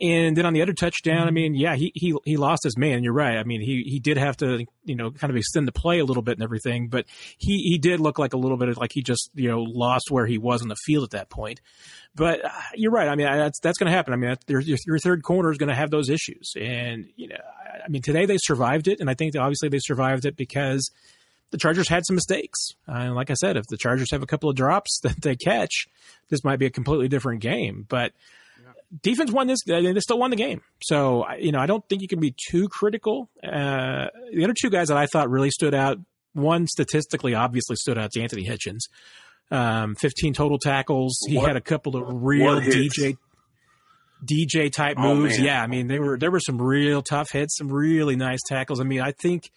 And 0.00 0.36
then 0.36 0.44
on 0.44 0.52
the 0.52 0.62
other 0.62 0.74
touchdown, 0.74 1.26
I 1.26 1.30
mean, 1.30 1.54
yeah, 1.54 1.74
he 1.74 1.90
he 1.94 2.14
he 2.24 2.36
lost 2.36 2.64
his 2.64 2.76
man. 2.76 3.02
You're 3.02 3.14
right. 3.14 3.38
I 3.38 3.44
mean, 3.44 3.60
he 3.60 3.82
he 3.86 3.98
did 3.98 4.18
have 4.18 4.36
to 4.38 4.66
you 4.84 4.94
know 4.94 5.10
kind 5.10 5.30
of 5.30 5.36
extend 5.36 5.66
the 5.66 5.72
play 5.72 6.00
a 6.00 6.04
little 6.04 6.22
bit 6.22 6.32
and 6.32 6.42
everything, 6.42 6.88
but 6.88 7.06
he 7.38 7.56
he 7.58 7.78
did 7.78 8.00
look 8.00 8.18
like 8.18 8.34
a 8.34 8.36
little 8.36 8.58
bit 8.58 8.68
of 8.68 8.76
like 8.76 8.92
he 8.92 9.02
just 9.02 9.30
you 9.34 9.48
know 9.48 9.62
lost 9.62 10.10
where 10.10 10.26
he 10.26 10.36
was 10.36 10.60
on 10.60 10.68
the 10.68 10.76
field 10.84 11.04
at 11.04 11.10
that 11.10 11.30
point. 11.30 11.60
But 12.14 12.44
uh, 12.44 12.50
you're 12.74 12.92
right. 12.92 13.08
I 13.08 13.14
mean, 13.14 13.26
that's 13.26 13.58
that's 13.60 13.78
going 13.78 13.90
to 13.90 13.96
happen. 13.96 14.12
I 14.12 14.16
mean, 14.16 14.36
your, 14.48 14.60
your 14.60 14.98
third 14.98 15.22
corner 15.22 15.50
is 15.50 15.58
going 15.58 15.70
to 15.70 15.74
have 15.74 15.90
those 15.90 16.10
issues, 16.10 16.52
and 16.60 17.06
you 17.16 17.28
know, 17.28 17.36
I 17.84 17.88
mean, 17.88 18.02
today 18.02 18.26
they 18.26 18.38
survived 18.38 18.88
it, 18.88 19.00
and 19.00 19.08
I 19.08 19.14
think 19.14 19.34
obviously 19.36 19.70
they 19.70 19.78
survived 19.80 20.26
it 20.26 20.36
because 20.36 20.90
the 21.50 21.58
Chargers 21.58 21.88
had 21.88 22.04
some 22.06 22.16
mistakes. 22.16 22.74
Uh, 22.88 23.12
like 23.12 23.30
I 23.30 23.34
said, 23.34 23.56
if 23.56 23.66
the 23.68 23.76
Chargers 23.76 24.10
have 24.10 24.22
a 24.22 24.26
couple 24.26 24.50
of 24.50 24.56
drops 24.56 25.00
that 25.02 25.20
they 25.22 25.36
catch, 25.36 25.86
this 26.28 26.44
might 26.44 26.58
be 26.58 26.66
a 26.66 26.70
completely 26.70 27.08
different 27.08 27.40
game. 27.40 27.86
But 27.88 28.12
defense 29.02 29.30
won 29.32 29.46
this. 29.46 29.60
They 29.66 29.98
still 30.00 30.18
won 30.18 30.30
the 30.30 30.36
game. 30.36 30.62
So 30.82 31.30
you 31.38 31.52
know, 31.52 31.58
I 31.58 31.66
don't 31.66 31.86
think 31.88 32.02
you 32.02 32.08
can 32.08 32.20
be 32.20 32.34
too 32.50 32.68
critical. 32.68 33.28
Uh, 33.42 34.06
the 34.32 34.44
other 34.44 34.54
two 34.58 34.70
guys 34.70 34.88
that 34.88 34.96
I 34.96 35.06
thought 35.06 35.30
really 35.30 35.50
stood 35.50 35.74
out. 35.74 35.98
One 36.32 36.66
statistically 36.66 37.34
obviously 37.34 37.76
stood 37.76 37.96
out 37.96 38.10
to 38.12 38.20
Anthony 38.20 38.46
Hitchens. 38.46 38.80
Um, 39.50 39.94
15 39.94 40.34
total 40.34 40.58
tackles. 40.58 41.18
He 41.26 41.36
what, 41.36 41.46
had 41.46 41.56
a 41.56 41.62
couple 41.62 41.96
of 41.96 42.04
real 42.22 42.60
DJ 42.60 43.16
DJ 44.24 44.72
type 44.72 44.96
oh, 44.98 45.14
moves. 45.14 45.38
yeah, 45.38 45.62
I 45.62 45.66
mean, 45.66 45.88
there 45.88 46.02
were 46.02 46.18
there 46.18 46.30
were 46.30 46.40
some 46.40 46.60
real 46.60 47.02
tough 47.02 47.30
hits, 47.32 47.56
some 47.56 47.68
really 47.68 48.16
nice 48.16 48.40
tackles. 48.46 48.80
I 48.80 48.84
mean, 48.84 49.00
I 49.00 49.12
think 49.12 49.50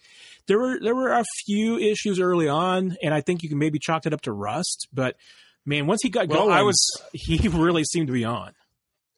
there 0.46 0.58
were 0.58 0.78
there 0.80 0.94
were 0.94 1.12
a 1.12 1.24
few 1.46 1.78
issues 1.78 2.20
early 2.20 2.48
on, 2.48 2.96
and 3.02 3.14
I 3.14 3.20
think 3.20 3.42
you 3.42 3.48
can 3.48 3.58
maybe 3.58 3.78
chalk 3.78 4.06
it 4.06 4.12
up 4.12 4.22
to 4.22 4.32
rust. 4.32 4.88
But 4.92 5.16
man, 5.64 5.86
once 5.86 6.00
he 6.02 6.10
got 6.10 6.28
well, 6.28 6.46
going, 6.46 6.52
I 6.52 6.62
was 6.62 6.78
he 7.12 7.48
really 7.48 7.84
seemed 7.84 8.08
to 8.08 8.12
be 8.12 8.24
on. 8.24 8.52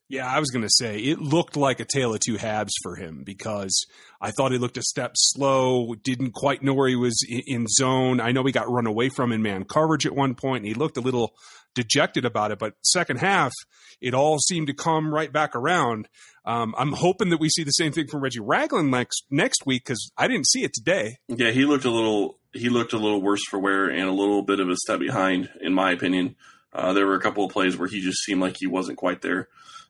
Yeah, 0.08 0.26
I 0.26 0.40
was 0.40 0.50
going 0.50 0.62
to 0.62 0.70
say 0.70 0.98
it 0.98 1.20
looked 1.20 1.56
like 1.56 1.80
a 1.80 1.86
tale 1.86 2.12
of 2.12 2.20
two 2.20 2.36
halves 2.36 2.74
for 2.82 2.96
him 2.96 3.22
because 3.24 3.86
I 4.20 4.30
thought 4.30 4.52
he 4.52 4.58
looked 4.58 4.76
a 4.76 4.82
step 4.82 5.12
slow, 5.14 5.94
didn't 5.94 6.34
quite 6.34 6.62
know 6.62 6.74
where 6.74 6.88
he 6.88 6.96
was 6.96 7.16
in 7.28 7.66
zone. 7.66 8.20
I 8.20 8.32
know 8.32 8.44
he 8.44 8.52
got 8.52 8.70
run 8.70 8.86
away 8.86 9.08
from 9.08 9.32
in 9.32 9.40
man 9.40 9.64
coverage 9.64 10.04
at 10.04 10.14
one 10.14 10.34
point, 10.34 10.64
and 10.64 10.66
he 10.66 10.74
looked 10.74 10.98
a 10.98 11.00
little 11.00 11.32
dejected 11.74 12.24
about 12.24 12.50
it. 12.50 12.58
But 12.58 12.74
second 12.82 13.18
half, 13.18 13.52
it 14.00 14.14
all 14.14 14.38
seemed 14.38 14.66
to 14.68 14.74
come 14.74 15.12
right 15.12 15.32
back 15.32 15.54
around. 15.54 16.08
Um, 16.44 16.74
I'm 16.76 16.92
hoping 16.92 17.30
that 17.30 17.38
we 17.38 17.48
see 17.48 17.62
the 17.62 17.70
same 17.70 17.92
thing 17.92 18.08
from 18.08 18.20
Reggie 18.20 18.40
Ragland 18.40 18.90
next 18.90 19.24
next 19.30 19.64
week 19.64 19.84
because 19.84 20.10
I 20.16 20.26
didn't 20.26 20.48
see 20.48 20.64
it 20.64 20.72
today. 20.74 21.18
Yeah, 21.28 21.50
he 21.50 21.64
looked 21.64 21.84
a 21.84 21.90
little 21.90 22.38
he 22.52 22.68
looked 22.68 22.92
a 22.92 22.98
little 22.98 23.22
worse 23.22 23.42
for 23.48 23.58
wear 23.58 23.88
and 23.88 24.08
a 24.08 24.12
little 24.12 24.42
bit 24.42 24.60
of 24.60 24.68
a 24.68 24.76
step 24.76 24.98
behind, 24.98 25.50
in 25.60 25.72
my 25.72 25.92
opinion. 25.92 26.36
Uh, 26.72 26.92
there 26.92 27.06
were 27.06 27.14
a 27.14 27.20
couple 27.20 27.44
of 27.44 27.52
plays 27.52 27.76
where 27.76 27.88
he 27.88 28.00
just 28.00 28.22
seemed 28.24 28.40
like 28.40 28.56
he 28.58 28.66
wasn't 28.66 28.98
quite 28.98 29.20
there, 29.22 29.48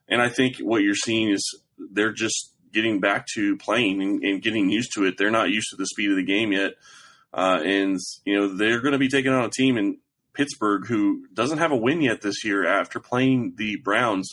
and 0.09 0.21
I 0.21 0.29
think 0.29 0.59
what 0.59 0.83
you're 0.83 0.95
seeing 0.95 1.31
is 1.31 1.43
they're 1.79 2.13
just 2.13 2.53
getting 2.73 3.01
back 3.01 3.27
to 3.35 3.57
playing 3.57 4.03
and, 4.03 4.23
and 4.23 4.43
getting 4.43 4.71
used 4.71 4.93
to 4.95 5.05
it. 5.05 5.15
They're 5.17 5.31
not 5.31 5.51
used 5.51 5.69
to 5.71 5.77
the 5.77 5.87
speed 5.87 6.11
of 6.11 6.17
the 6.17 6.25
game 6.25 6.53
yet, 6.53 6.73
uh, 7.33 7.61
and 7.65 7.99
you 8.25 8.37
know 8.37 8.49
they're 8.49 8.81
going 8.81 8.93
to 8.93 8.99
be 8.99 9.09
taking 9.09 9.33
on 9.33 9.45
a 9.45 9.51
team 9.51 9.77
and 9.77 9.97
Pittsburgh, 10.35 10.87
who 10.87 11.27
doesn't 11.33 11.59
have 11.59 11.73
a 11.73 11.77
win 11.77 12.01
yet 12.01 12.21
this 12.23 12.45
year 12.45 12.67
after 12.67 12.99
playing 13.01 13.55
the 13.57 13.77
Browns 13.77 14.29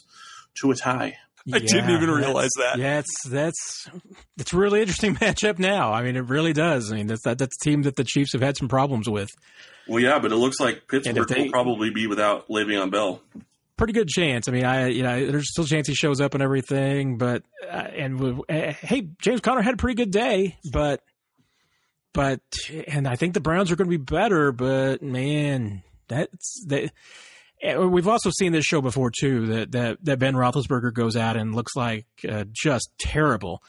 to 0.61 0.71
a 0.71 0.75
tie. 0.75 1.17
I 1.51 1.59
didn't 1.59 1.89
even 1.89 2.01
that's- 2.07 2.17
realize 2.25 2.49
that. 2.57 2.77
Yeah, 2.77 2.99
it's 2.99 3.27
that's 3.27 3.89
it's 4.37 4.53
a 4.53 4.57
really 4.57 4.81
interesting 4.81 5.15
matchup 5.17 5.57
now. 5.57 5.91
I 5.93 6.03
mean, 6.03 6.15
it 6.15 6.25
really 6.29 6.53
does. 6.53 6.91
I 6.91 6.95
mean, 6.95 7.07
that's 7.07 7.23
that, 7.23 7.37
that's 7.37 7.55
a 7.61 7.63
team 7.63 7.83
that 7.83 7.95
the 7.95 8.03
Chiefs 8.03 8.33
have 8.33 8.41
had 8.41 8.55
some 8.57 8.67
problems 8.67 9.09
with. 9.09 9.29
Well, 9.87 9.99
yeah, 10.03 10.19
but 10.19 10.31
it 10.31 10.35
looks 10.35 10.59
like 10.59 10.87
Pittsburgh 10.87 11.27
they- 11.27 11.43
will 11.43 11.49
probably 11.51 11.89
be 11.89 12.05
without 12.07 12.47
Le'Veon 12.49 12.91
Bell. 12.91 13.21
Pretty 13.77 13.93
good 13.93 14.09
chance. 14.09 14.47
I 14.49 14.51
mean, 14.51 14.65
I 14.65 14.87
you 14.89 15.01
know, 15.01 15.31
there's 15.31 15.49
still 15.51 15.63
a 15.63 15.67
chance 15.67 15.87
he 15.87 15.95
shows 15.95 16.19
up 16.19 16.33
and 16.33 16.43
everything, 16.43 17.17
but 17.17 17.43
uh, 17.63 17.87
and 17.95 18.41
uh, 18.49 18.73
hey, 18.73 19.07
James 19.19 19.39
Conner 19.39 19.61
had 19.61 19.75
a 19.75 19.77
pretty 19.77 19.95
good 19.95 20.11
day, 20.11 20.57
but 20.71 21.01
but 22.13 22.41
and 22.87 23.07
I 23.07 23.15
think 23.15 23.33
the 23.33 23.39
Browns 23.39 23.71
are 23.71 23.75
going 23.77 23.89
to 23.89 23.97
be 23.97 24.03
better, 24.03 24.51
but 24.51 25.01
man, 25.01 25.81
that's 26.09 26.65
that. 26.67 26.91
We've 27.61 28.07
also 28.07 28.29
seen 28.29 28.53
this 28.53 28.65
show 28.65 28.81
before 28.81 29.11
too 29.11 29.47
that 29.47 29.71
that 29.71 29.97
that 30.03 30.19
Ben 30.19 30.33
Roethlisberger 30.33 30.93
goes 30.93 31.15
out 31.15 31.37
and 31.37 31.55
looks 31.55 31.75
like 31.75 32.05
uh, 32.27 32.45
just 32.51 32.89
terrible, 32.99 33.61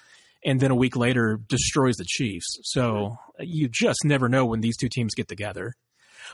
and 0.45 0.61
then 0.61 0.71
a 0.71 0.77
week 0.77 0.97
later 0.97 1.41
destroys 1.49 1.97
the 1.97 2.05
Chiefs. 2.07 2.59
So 2.63 3.17
you 3.39 3.69
just 3.69 4.05
never 4.05 4.29
know 4.29 4.47
when 4.47 4.61
these 4.61 4.77
two 4.77 4.89
teams 4.89 5.15
get 5.15 5.29
together. 5.29 5.75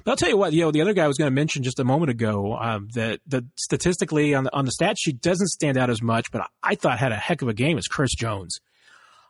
But 0.04 0.10
I'll 0.10 0.16
tell 0.16 0.28
you 0.28 0.36
what, 0.36 0.52
you 0.52 0.60
know, 0.60 0.70
the 0.70 0.82
other 0.82 0.92
guy 0.92 1.04
I 1.04 1.08
was 1.08 1.16
going 1.16 1.30
to 1.30 1.34
mention 1.34 1.62
just 1.62 1.80
a 1.80 1.84
moment 1.84 2.10
ago 2.10 2.56
um, 2.56 2.88
that 2.94 3.20
that 3.28 3.44
statistically 3.56 4.34
on 4.34 4.44
the 4.44 4.54
on 4.54 4.64
the 4.64 4.72
stat 4.72 4.96
sheet 4.98 5.20
doesn't 5.20 5.48
stand 5.48 5.78
out 5.78 5.90
as 5.90 6.02
much, 6.02 6.30
but 6.30 6.48
I 6.62 6.74
thought 6.74 6.98
had 6.98 7.12
a 7.12 7.16
heck 7.16 7.42
of 7.42 7.48
a 7.48 7.54
game 7.54 7.78
is 7.78 7.86
Chris 7.86 8.14
Jones. 8.14 8.58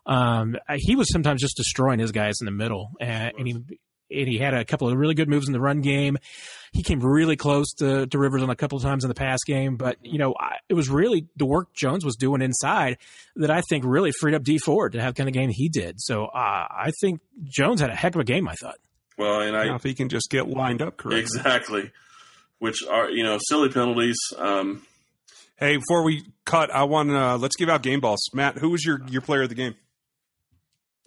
Um, 0.07 0.57
he 0.77 0.95
was 0.95 1.11
sometimes 1.13 1.41
just 1.41 1.57
destroying 1.57 1.99
his 1.99 2.13
guys 2.13 2.37
in 2.41 2.45
the 2.45 2.53
middle, 2.53 2.91
and, 3.01 3.33
and 3.39 3.47
he 3.47 3.57
and 4.11 4.29
he 4.29 4.39
had 4.39 4.55
a 4.55 4.65
couple 4.65 4.89
of 4.89 4.97
really 4.97 5.15
good 5.15 5.29
moves 5.29 5.47
in 5.47 5.53
the 5.53 5.61
run 5.61 5.81
game. 5.81 6.19
He 6.73 6.83
came 6.83 7.01
really 7.01 7.37
close 7.37 7.73
to, 7.79 8.07
to 8.07 8.19
Rivers 8.19 8.43
on 8.43 8.51
a 8.51 8.57
couple 8.57 8.77
of 8.77 8.83
times 8.83 9.05
in 9.05 9.09
the 9.09 9.15
pass 9.15 9.41
game, 9.47 9.77
but 9.77 9.97
you 10.03 10.19
know, 10.19 10.35
I, 10.39 10.57
it 10.69 10.75
was 10.75 10.89
really 10.89 11.27
the 11.37 11.47
work 11.47 11.73
Jones 11.75 12.05
was 12.05 12.17
doing 12.17 12.43
inside 12.43 12.99
that 13.37 13.51
I 13.51 13.63
think 13.69 13.85
really 13.87 14.13
freed 14.21 14.35
up 14.35 14.43
Dee 14.43 14.59
Ford 14.59 14.93
to 14.93 15.01
have 15.01 15.15
kind 15.15 15.29
of 15.29 15.33
game 15.33 15.51
he 15.51 15.69
did. 15.69 16.01
So 16.01 16.27
uh, 16.27 16.67
I 16.71 16.93
think 17.01 17.21
Jones 17.45 17.81
had 17.81 17.91
a 17.91 17.95
heck 17.95 18.15
of 18.15 18.21
a 18.21 18.25
game. 18.25 18.49
I 18.49 18.55
thought. 18.55 18.77
Well, 19.19 19.41
and 19.41 19.57
I 19.57 19.67
Now, 19.67 19.77
if 19.77 19.83
he 19.83 19.95
can 19.95 20.09
just 20.09 20.29
get 20.31 20.49
lined 20.49 20.83
up 20.83 20.99
correctly. 20.99 21.21
exactly, 21.21 21.91
which 22.59 22.85
are 22.87 23.11
you 23.11 23.23
know 23.23 23.39
silly 23.49 23.71
penalties. 23.71 24.19
Um, 24.37 24.83
Hey, 25.59 25.79
before 25.79 26.03
we 26.03 26.23
cut, 26.45 26.71
I 26.71 26.85
want 26.85 27.09
to 27.09 27.19
uh, 27.19 27.39
let's 27.39 27.57
give 27.57 27.71
out 27.71 27.83
game 27.83 28.01
balls. 28.01 28.21
Matt, 28.35 28.59
who 28.59 28.69
was 28.69 28.85
your 28.85 29.01
your 29.09 29.23
player 29.23 29.43
of 29.43 29.49
the 29.49 29.55
game? 29.55 29.75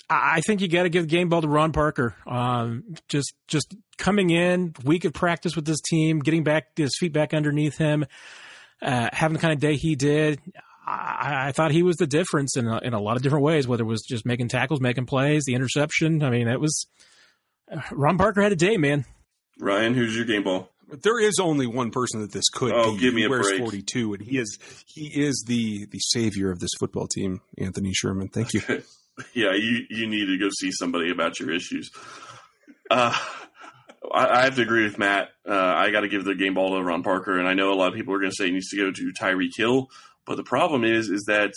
I 0.10 0.36
I 0.38 0.42
think 0.42 0.62
you 0.62 0.68
got 0.68 0.84
to 0.84 0.90
give 0.90 1.04
the 1.04 1.10
game 1.10 1.30
ball 1.30 1.42
to 1.42 1.48
Ron 1.48 1.72
Parker. 1.72 2.16
Um, 2.28 2.96
just 3.08 3.34
just 3.48 3.76
coming 3.98 4.30
in, 4.30 4.74
week 4.84 5.06
of 5.06 5.14
practice 5.14 5.56
with 5.56 5.66
this 5.66 5.82
team, 5.82 6.20
getting 6.20 6.44
back 6.44 6.78
his 6.78 6.92
feet 7.00 7.14
back 7.14 7.34
underneath 7.34 7.78
him, 7.78 8.06
uh, 8.82 9.10
having 9.12 9.34
the 9.36 9.42
kind 9.42 9.54
of 9.54 9.60
day 9.60 9.76
he 9.76 9.96
did. 9.96 10.40
I, 10.88 11.50
I 11.50 11.52
thought 11.52 11.72
he 11.72 11.84
was 11.84 11.98
the 11.98 12.08
difference 12.08 12.58
in 12.58 12.68
a, 12.68 12.80
in 12.80 12.94
a 12.94 13.00
lot 13.00 13.16
of 13.16 13.22
different 13.22 13.44
ways. 13.44 13.68
Whether 13.68 13.84
it 13.84 13.88
was 13.88 14.02
just 14.08 14.26
making 14.26 14.48
tackles, 14.48 14.82
making 14.82 15.06
plays, 15.06 15.44
the 15.46 15.54
interception. 15.54 16.24
I 16.24 16.30
mean, 16.30 16.48
it 16.48 16.60
was 16.60 16.88
uh, 17.72 17.82
Ron 17.92 18.18
Parker 18.18 18.42
had 18.42 18.52
a 18.52 18.56
day, 18.56 18.78
man. 18.78 19.06
Ryan, 19.60 19.94
who's 19.94 20.16
your 20.16 20.26
game 20.26 20.44
ball? 20.44 20.70
There 21.04 21.20
is 21.20 21.38
only 21.40 21.68
one 21.68 21.92
person 21.92 22.22
that 22.22 22.32
this 22.32 22.50
could 22.50 22.72
Oh, 22.74 22.94
be. 22.94 23.00
give 23.02 23.14
me 23.14 23.22
He 23.22 23.28
a 23.28 23.30
wears 23.30 23.48
break. 23.48 23.60
42, 23.60 24.14
and 24.16 24.24
he 24.24 24.40
is 24.40 24.58
he 24.88 25.08
is 25.08 25.44
the 25.46 25.86
the 25.92 26.00
savior 26.00 26.50
of 26.50 26.60
this 26.60 26.72
football 26.80 27.06
team, 27.08 27.42
Anthony 27.60 27.94
Sherman. 27.94 28.30
Thank 28.30 28.54
you. 28.56 28.62
Yeah, 29.34 29.54
you 29.54 29.86
you 29.90 30.08
need 30.08 30.26
to 30.28 30.38
go 30.38 30.50
see 30.50 30.72
somebody 30.72 31.12
about 31.12 31.40
your 31.40 31.52
issues. 31.52 31.92
Uh, 32.90 33.14
I, 34.14 34.28
I 34.28 34.42
have 34.44 34.56
to 34.56 34.62
agree 34.62 34.84
with 34.84 34.98
Matt. 34.98 35.30
Uh, 35.48 35.54
I 35.54 35.92
got 35.92 36.02
to 36.02 36.08
give 36.08 36.24
the 36.26 36.36
game 36.36 36.54
ball 36.54 36.76
to 36.78 36.84
Ron 36.84 37.04
Parker, 37.04 37.38
and 37.38 37.48
I 37.48 37.54
know 37.54 37.72
a 37.72 37.76
lot 37.76 37.90
of 37.90 37.94
people 37.96 38.14
are 38.14 38.20
going 38.20 38.32
to 38.32 38.36
say 38.36 38.46
he 38.46 38.52
needs 38.52 38.70
to 38.70 38.78
go 38.78 38.92
to 38.92 39.14
Tyreek 39.20 39.56
Hill, 39.56 39.90
but 40.26 40.38
the 40.38 40.44
problem 40.44 40.84
is, 40.84 41.10
is 41.10 41.26
that 41.28 41.52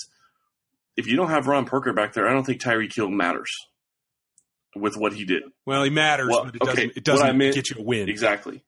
if 0.96 1.07
you 1.07 1.16
don't 1.16 1.31
have 1.31 1.46
Ron 1.46 1.64
Parker 1.66 1.92
back 1.92 2.12
there, 2.12 2.29
I 2.29 2.33
don't 2.33 2.44
think 2.44 2.61
Tyreek 2.61 2.94
Hill 2.94 3.09
matters 3.11 3.51
with 4.75 4.96
what 4.96 5.12
he 5.12 5.25
did. 5.25 5.42
Well, 5.66 5.85
he 5.85 5.90
matters, 5.90 6.29
Well, 6.31 6.44
but 6.46 6.55
it 6.57 6.61
doesn't 6.62 6.92
it 6.96 7.05
doesn't 7.05 7.27
I 7.27 7.33
meant- 7.33 7.55
get 7.55 7.70
you 7.70 7.77
a 7.81 7.83
win. 7.83 8.09
Exactly. 8.09 8.62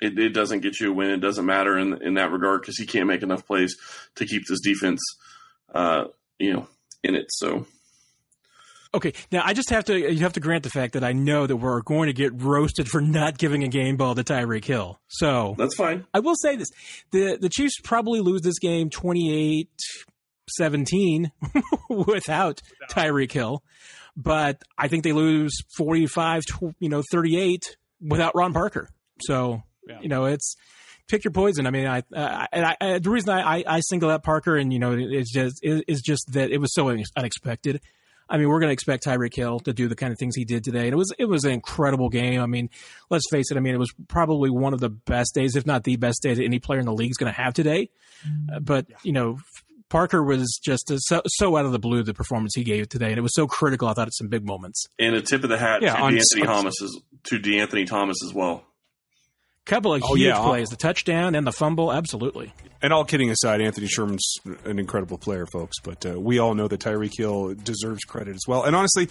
It, 0.00 0.18
it 0.18 0.30
doesn't 0.30 0.60
get 0.60 0.80
you 0.80 0.90
a 0.90 0.94
win. 0.94 1.10
It 1.10 1.18
doesn't 1.20 1.46
matter 1.46 1.78
in 1.78 2.02
in 2.02 2.14
that 2.14 2.32
regard 2.32 2.60
because 2.60 2.76
he 2.76 2.84
can't 2.86 3.06
make 3.06 3.22
enough 3.22 3.46
plays 3.46 3.76
to 4.16 4.26
keep 4.26 4.42
this 4.48 4.60
defense, 4.60 5.00
uh, 5.72 6.04
you 6.38 6.52
know, 6.52 6.68
in 7.04 7.14
it. 7.14 7.26
So 7.30 7.66
Okay, 8.94 9.12
now 9.32 9.42
I 9.44 9.54
just 9.54 9.70
have 9.70 9.84
to 9.86 9.98
you 9.98 10.20
have 10.20 10.34
to 10.34 10.40
grant 10.40 10.62
the 10.62 10.70
fact 10.70 10.92
that 10.92 11.02
I 11.02 11.12
know 11.12 11.48
that 11.48 11.56
we're 11.56 11.82
going 11.82 12.06
to 12.06 12.12
get 12.12 12.40
roasted 12.40 12.88
for 12.88 13.00
not 13.00 13.36
giving 13.38 13.64
a 13.64 13.68
game 13.68 13.96
ball 13.96 14.14
to 14.14 14.22
Tyreek 14.22 14.64
Hill. 14.64 15.00
So 15.08 15.56
that's 15.58 15.74
fine. 15.74 16.06
I 16.14 16.20
will 16.20 16.36
say 16.36 16.54
this. 16.54 16.68
The 17.10 17.36
the 17.40 17.48
Chiefs 17.48 17.80
probably 17.82 18.20
lose 18.20 18.42
this 18.42 18.60
game 18.60 18.90
28-17 18.90 19.66
without 21.90 22.60
Tyreek 22.88 23.32
Hill. 23.32 23.64
But 24.16 24.62
I 24.78 24.86
think 24.86 25.02
they 25.02 25.12
lose 25.12 25.56
45 25.76 26.42
you 26.78 26.88
know 26.88 27.02
38 27.10 27.76
without 28.00 28.36
Ron 28.36 28.52
Parker. 28.52 28.88
So, 29.22 29.62
you 30.02 30.08
know, 30.08 30.26
it's 30.26 30.54
pick 31.08 31.24
your 31.24 31.32
poison. 31.32 31.66
I 31.66 31.70
mean, 31.70 31.86
I, 31.86 31.98
uh, 32.14 32.46
and 32.52 32.64
I, 32.64 32.76
I 32.80 32.98
the 33.00 33.10
reason 33.10 33.30
I, 33.30 33.58
I, 33.58 33.64
I 33.66 33.80
single 33.80 34.10
out 34.10 34.22
Parker 34.22 34.56
and 34.56 34.72
you 34.72 34.78
know 34.78 34.96
it's 34.96 35.32
just 35.32 35.58
is 35.62 36.00
just 36.00 36.32
that 36.32 36.50
it 36.50 36.58
was 36.58 36.72
so 36.72 36.88
unexpected. 37.16 37.80
I 38.28 38.38
mean, 38.38 38.48
we're 38.48 38.60
going 38.60 38.70
to 38.70 38.72
expect 38.72 39.04
Tyreek 39.04 39.34
Hill 39.34 39.60
to 39.60 39.72
do 39.72 39.86
the 39.88 39.94
kind 39.96 40.12
of 40.12 40.18
things 40.18 40.34
he 40.36 40.44
did 40.44 40.64
today, 40.64 40.84
and 40.86 40.92
it 40.92 40.96
was 40.96 41.12
it 41.18 41.26
was 41.26 41.44
an 41.44 41.52
incredible 41.52 42.08
game. 42.08 42.40
I 42.40 42.46
mean, 42.46 42.70
let's 43.10 43.24
face 43.30 43.50
it. 43.50 43.56
I 43.56 43.60
mean, 43.60 43.74
it 43.74 43.78
was 43.78 43.92
probably 44.08 44.50
one 44.50 44.72
of 44.72 44.80
the 44.80 44.88
best 44.90 45.34
days, 45.34 45.56
if 45.56 45.66
not 45.66 45.84
the 45.84 45.96
best 45.96 46.22
day 46.22 46.32
that 46.34 46.42
any 46.42 46.58
player 46.58 46.80
in 46.80 46.86
the 46.86 46.92
league 46.94 47.10
is 47.10 47.16
going 47.16 47.32
to 47.32 47.38
have 47.40 47.54
today. 47.54 47.90
Uh, 48.52 48.60
but 48.60 48.86
you 49.02 49.12
know, 49.12 49.38
Parker 49.90 50.22
was 50.24 50.58
just 50.64 50.90
uh, 50.90 50.96
so 50.98 51.20
so 51.26 51.56
out 51.56 51.66
of 51.66 51.72
the 51.72 51.78
blue 51.78 52.02
the 52.02 52.14
performance 52.14 52.52
he 52.54 52.64
gave 52.64 52.88
today, 52.88 53.08
and 53.10 53.18
it 53.18 53.22
was 53.22 53.34
so 53.34 53.46
critical. 53.46 53.88
I 53.88 53.92
thought 53.92 54.08
it's 54.08 54.18
some 54.18 54.28
big 54.28 54.44
moments. 54.44 54.86
And 54.98 55.14
a 55.14 55.20
tip 55.22 55.44
of 55.44 55.50
the 55.50 55.58
hat 55.58 55.82
Yeah, 55.82 55.94
to 55.94 56.00
on- 56.02 56.12
De'Anthony 56.14 56.40
on- 56.40 56.46
Thomas 56.46 56.74
as, 56.82 56.96
to 57.24 57.38
De'Anthony 57.38 57.86
Thomas 57.86 58.16
as 58.24 58.32
well. 58.32 58.64
Couple 59.66 59.94
of 59.94 60.02
Oh, 60.04 60.14
huge 60.14 60.26
yeah. 60.26 60.42
plays, 60.42 60.68
the 60.68 60.76
touchdown 60.76 61.34
and 61.34 61.46
the 61.46 61.52
fumble, 61.52 61.90
absolutely. 61.90 62.52
And 62.82 62.92
all 62.92 63.02
kidding 63.06 63.30
aside, 63.30 63.62
Anthony 63.62 63.86
Sherman's 63.86 64.36
an 64.66 64.78
incredible 64.78 65.16
player, 65.16 65.46
folks. 65.46 65.78
But 65.82 66.04
uh, 66.04 66.20
we 66.20 66.38
all 66.38 66.54
know 66.54 66.68
that 66.68 66.80
Tyreek 66.80 67.12
Hill 67.16 67.54
deserves 67.54 68.04
credit 68.04 68.34
as 68.34 68.42
well. 68.46 68.64
And 68.64 68.76
honestly, 68.76 69.08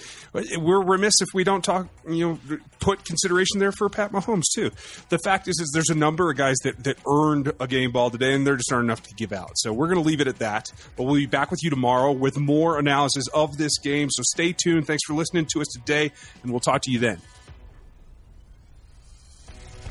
we're 0.59 0.83
remiss 0.83 1.15
if 1.21 1.29
we 1.33 1.43
don't 1.43 1.63
talk, 1.63 1.87
you 2.07 2.37
know, 2.49 2.57
put 2.79 3.03
consideration 3.03 3.57
there 3.57 3.71
for 3.71 3.89
Pat 3.89 4.11
Mahomes 4.11 4.43
too. 4.53 4.69
The 5.09 5.17
fact 5.23 5.47
is, 5.47 5.59
is 5.59 5.71
there's 5.73 5.89
a 5.89 5.95
number 5.97 6.29
of 6.29 6.37
guys 6.37 6.57
that 6.65 6.83
that 6.83 6.97
earned 7.09 7.51
a 7.59 7.65
game 7.65 7.91
ball 7.91 8.11
today, 8.11 8.35
and 8.35 8.45
there 8.45 8.55
just 8.55 8.71
aren't 8.71 8.85
enough 8.85 9.01
to 9.07 9.15
give 9.15 9.33
out. 9.33 9.53
So 9.55 9.73
we're 9.73 9.87
going 9.87 10.03
to 10.03 10.07
leave 10.07 10.21
it 10.21 10.27
at 10.27 10.37
that. 10.37 10.71
But 10.95 11.05
we'll 11.05 11.15
be 11.15 11.25
back 11.25 11.49
with 11.49 11.63
you 11.63 11.71
tomorrow 11.71 12.11
with 12.11 12.37
more 12.37 12.77
analysis 12.77 13.25
of 13.33 13.57
this 13.57 13.79
game. 13.79 14.09
So 14.11 14.21
stay 14.21 14.53
tuned. 14.53 14.85
Thanks 14.85 15.01
for 15.07 15.15
listening 15.15 15.47
to 15.51 15.61
us 15.61 15.67
today, 15.69 16.11
and 16.43 16.51
we'll 16.51 16.59
talk 16.59 16.83
to 16.83 16.91
you 16.91 16.99
then. 16.99 17.19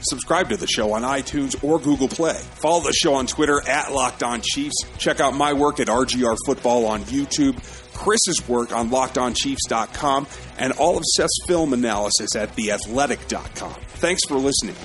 Subscribe 0.05 0.49
to 0.51 0.57
the 0.57 0.67
show 0.67 0.93
on 0.93 1.03
iTunes 1.03 1.63
or 1.63 1.79
Google 1.79 2.09
Play. 2.09 2.39
Follow 2.61 2.83
the 2.83 2.93
show 2.93 3.15
on 3.15 3.27
Twitter 3.27 3.61
at 3.67 3.93
Locked 3.93 4.23
On 4.23 4.41
Chiefs. 4.43 4.75
Check 4.99 5.21
out 5.21 5.35
my 5.35 5.53
work 5.53 5.81
at 5.81 5.89
RGR 5.89 6.37
Football 6.47 6.87
on 6.87 7.03
YouTube, 7.03 7.57
Chris's 7.95 8.47
work 8.49 8.73
on 8.73 8.91
LockedOnChiefs.com, 8.91 10.27
and 10.59 10.73
all 10.75 10.97
of 10.97 11.05
Seth's 11.05 11.39
film 11.47 11.73
analysis 11.73 12.35
at 12.37 12.55
TheAthletic.com. 12.57 13.75
Thanks 13.95 14.23
for 14.27 14.37
listening. 14.37 14.77